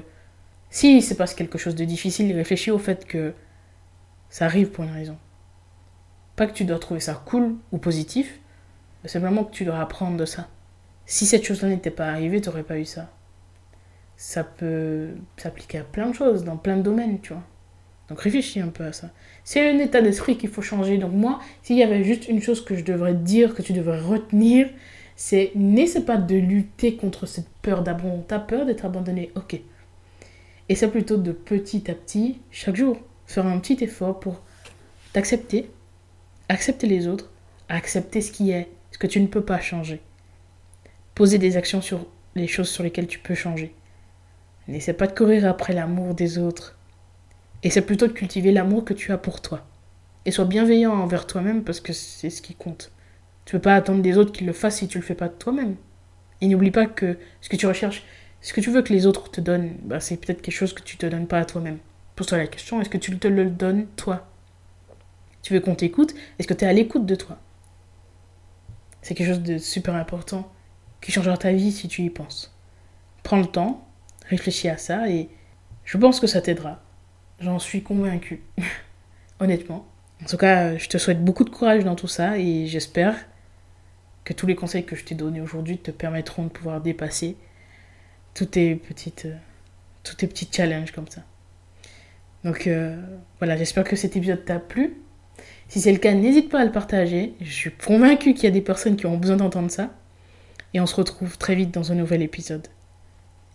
si 0.69 1.01
se 1.01 1.13
passe 1.13 1.33
quelque 1.33 1.57
chose 1.57 1.75
de 1.75 1.83
difficile, 1.83 2.33
réfléchis 2.33 2.71
au 2.71 2.77
fait 2.77 3.05
que 3.05 3.33
ça 4.29 4.45
arrive 4.45 4.69
pour 4.69 4.83
une 4.83 4.93
raison. 4.93 5.17
Pas 6.35 6.47
que 6.47 6.53
tu 6.53 6.63
dois 6.63 6.79
trouver 6.79 6.99
ça 6.99 7.21
cool 7.25 7.55
ou 7.71 7.77
positif, 7.77 8.39
C'est 9.05 9.19
vraiment 9.19 9.43
que 9.43 9.51
tu 9.51 9.65
dois 9.65 9.79
apprendre 9.79 10.17
de 10.17 10.25
ça. 10.25 10.47
Si 11.05 11.25
cette 11.25 11.43
chose-là 11.43 11.69
n'était 11.69 11.91
pas 11.91 12.07
arrivée, 12.07 12.39
tu 12.39 12.49
n'aurais 12.49 12.63
pas 12.63 12.77
eu 12.77 12.85
ça. 12.85 13.09
Ça 14.15 14.43
peut 14.43 15.09
s'appliquer 15.37 15.79
à 15.79 15.83
plein 15.83 16.07
de 16.09 16.13
choses, 16.13 16.43
dans 16.43 16.57
plein 16.57 16.77
de 16.77 16.83
domaines, 16.83 17.19
tu 17.19 17.33
vois. 17.33 17.43
Donc 18.11 18.19
réfléchis 18.19 18.59
un 18.59 18.67
peu 18.67 18.83
à 18.83 18.91
ça. 18.91 19.09
C'est 19.45 19.69
un 19.69 19.79
état 19.79 20.01
d'esprit 20.01 20.37
qu'il 20.37 20.49
faut 20.49 20.61
changer. 20.61 20.97
Donc 20.97 21.13
moi, 21.13 21.39
s'il 21.63 21.77
y 21.77 21.83
avait 21.83 22.03
juste 22.03 22.27
une 22.27 22.41
chose 22.41 22.61
que 22.61 22.75
je 22.75 22.83
devrais 22.83 23.13
dire, 23.13 23.55
que 23.55 23.61
tu 23.61 23.71
devrais 23.71 24.01
retenir, 24.01 24.67
c'est 25.15 25.53
n'essaie 25.55 26.03
pas 26.03 26.17
de 26.17 26.35
lutter 26.35 26.97
contre 26.97 27.25
cette 27.25 27.47
peur 27.61 27.83
d'abandon. 27.83 28.21
T'as 28.27 28.39
peur 28.39 28.65
d'être 28.65 28.83
abandonné, 28.83 29.31
ok. 29.35 29.61
Et 30.67 30.75
c'est 30.75 30.89
plutôt 30.89 31.15
de 31.15 31.31
petit 31.31 31.89
à 31.89 31.93
petit, 31.93 32.41
chaque 32.51 32.75
jour, 32.75 32.97
faire 33.27 33.45
un 33.47 33.59
petit 33.59 33.81
effort 33.81 34.19
pour 34.19 34.41
t'accepter, 35.13 35.71
accepter 36.49 36.87
les 36.87 37.07
autres, 37.07 37.31
accepter 37.69 38.19
ce 38.19 38.33
qui 38.33 38.51
est, 38.51 38.67
ce 38.91 38.97
que 38.97 39.07
tu 39.07 39.21
ne 39.21 39.27
peux 39.27 39.45
pas 39.45 39.61
changer. 39.61 40.01
Poser 41.15 41.37
des 41.37 41.55
actions 41.55 41.81
sur 41.81 42.05
les 42.35 42.47
choses 42.47 42.67
sur 42.67 42.83
lesquelles 42.83 43.07
tu 43.07 43.19
peux 43.19 43.35
changer. 43.35 43.73
N'essaie 44.67 44.91
pas 44.91 45.07
de 45.07 45.17
courir 45.17 45.47
après 45.47 45.71
l'amour 45.71 46.13
des 46.13 46.39
autres. 46.39 46.77
C'est 47.69 47.85
plutôt 47.85 48.07
de 48.07 48.13
cultiver 48.13 48.51
l'amour 48.51 48.83
que 48.83 48.93
tu 48.93 49.11
as 49.11 49.17
pour 49.17 49.41
toi. 49.41 49.65
Et 50.25 50.31
sois 50.31 50.45
bienveillant 50.45 50.93
envers 50.93 51.27
toi-même 51.27 51.63
parce 51.63 51.79
que 51.79 51.93
c'est 51.93 52.29
ce 52.29 52.41
qui 52.41 52.55
compte. 52.55 52.91
Tu 53.45 53.53
peux 53.53 53.61
pas 53.61 53.75
attendre 53.75 54.01
des 54.01 54.17
autres 54.17 54.31
qu'ils 54.31 54.47
le 54.47 54.53
fassent 54.53 54.77
si 54.77 54.87
tu 54.87 54.97
le 54.97 55.03
fais 55.03 55.15
pas 55.15 55.29
toi-même. 55.29 55.75
Et 56.41 56.47
n'oublie 56.47 56.71
pas 56.71 56.85
que 56.85 57.17
ce 57.39 57.49
que 57.49 57.55
tu 57.55 57.67
recherches, 57.67 58.03
ce 58.41 58.53
que 58.53 58.61
tu 58.61 58.71
veux 58.71 58.81
que 58.81 58.93
les 58.93 59.05
autres 59.05 59.29
te 59.29 59.41
donnent, 59.41 59.75
bah, 59.83 59.99
c'est 59.99 60.17
peut-être 60.17 60.41
quelque 60.41 60.55
chose 60.55 60.73
que 60.73 60.81
tu 60.81 60.97
te 60.97 61.05
donnes 61.05 61.27
pas 61.27 61.39
à 61.39 61.45
toi-même. 61.45 61.77
Pose-toi 62.15 62.39
la 62.39 62.47
question, 62.47 62.81
est-ce 62.81 62.89
que 62.89 62.97
tu 62.97 63.17
te 63.17 63.27
le 63.27 63.45
donnes 63.49 63.87
toi? 63.95 64.27
Tu 65.43 65.53
veux 65.53 65.59
qu'on 65.59 65.75
t'écoute? 65.75 66.13
Est-ce 66.37 66.47
que 66.47 66.53
tu 66.53 66.65
es 66.65 66.67
à 66.67 66.73
l'écoute 66.73 67.05
de 67.05 67.15
toi? 67.15 67.39
C'est 69.01 69.15
quelque 69.15 69.27
chose 69.27 69.41
de 69.41 69.57
super 69.57 69.95
important 69.95 70.51
qui 71.01 71.11
changera 71.11 71.37
ta 71.37 71.51
vie 71.51 71.71
si 71.71 71.87
tu 71.87 72.03
y 72.03 72.09
penses. 72.09 72.55
Prends 73.23 73.39
le 73.39 73.47
temps, 73.47 73.87
réfléchis 74.29 74.69
à 74.69 74.77
ça 74.77 75.09
et 75.09 75.29
je 75.83 75.97
pense 75.97 76.19
que 76.19 76.27
ça 76.27 76.41
t'aidera. 76.41 76.81
J'en 77.41 77.59
suis 77.59 77.81
convaincue. 77.81 78.41
Honnêtement. 79.39 79.87
En 80.21 80.25
tout 80.27 80.37
cas, 80.37 80.77
je 80.77 80.87
te 80.87 80.97
souhaite 80.99 81.23
beaucoup 81.23 81.43
de 81.43 81.49
courage 81.49 81.83
dans 81.83 81.95
tout 81.95 82.07
ça 82.07 82.37
et 82.37 82.67
j'espère 82.67 83.15
que 84.23 84.33
tous 84.33 84.45
les 84.45 84.55
conseils 84.55 84.85
que 84.85 84.95
je 84.95 85.03
t'ai 85.03 85.15
donnés 85.15 85.41
aujourd'hui 85.41 85.79
te 85.79 85.89
permettront 85.89 86.43
de 86.43 86.49
pouvoir 86.49 86.79
dépasser 86.81 87.35
tous 88.35 88.45
tes 88.45 88.75
petites, 88.75 89.25
euh, 89.25 89.35
tous 90.03 90.15
tes 90.15 90.27
petits 90.27 90.47
challenges 90.51 90.91
comme 90.91 91.07
ça. 91.07 91.21
Donc 92.43 92.67
euh, 92.67 93.01
voilà, 93.39 93.57
j'espère 93.57 93.83
que 93.83 93.95
cet 93.95 94.15
épisode 94.15 94.45
t'a 94.45 94.59
plu. 94.59 94.97
Si 95.67 95.81
c'est 95.81 95.91
le 95.91 95.97
cas, 95.97 96.13
n'hésite 96.13 96.49
pas 96.49 96.59
à 96.59 96.65
le 96.65 96.71
partager. 96.71 97.33
Je 97.41 97.51
suis 97.51 97.71
convaincue 97.71 98.35
qu'il 98.35 98.43
y 98.43 98.47
a 98.47 98.51
des 98.51 98.61
personnes 98.61 98.95
qui 98.95 99.07
ont 99.07 99.17
besoin 99.17 99.37
d'entendre 99.37 99.71
ça. 99.71 99.89
Et 100.73 100.79
on 100.79 100.85
se 100.85 100.95
retrouve 100.95 101.37
très 101.37 101.55
vite 101.55 101.71
dans 101.71 101.91
un 101.91 101.95
nouvel 101.95 102.21
épisode. 102.21 102.67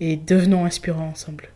Et 0.00 0.16
devenons 0.16 0.64
inspirants 0.64 1.08
ensemble. 1.08 1.48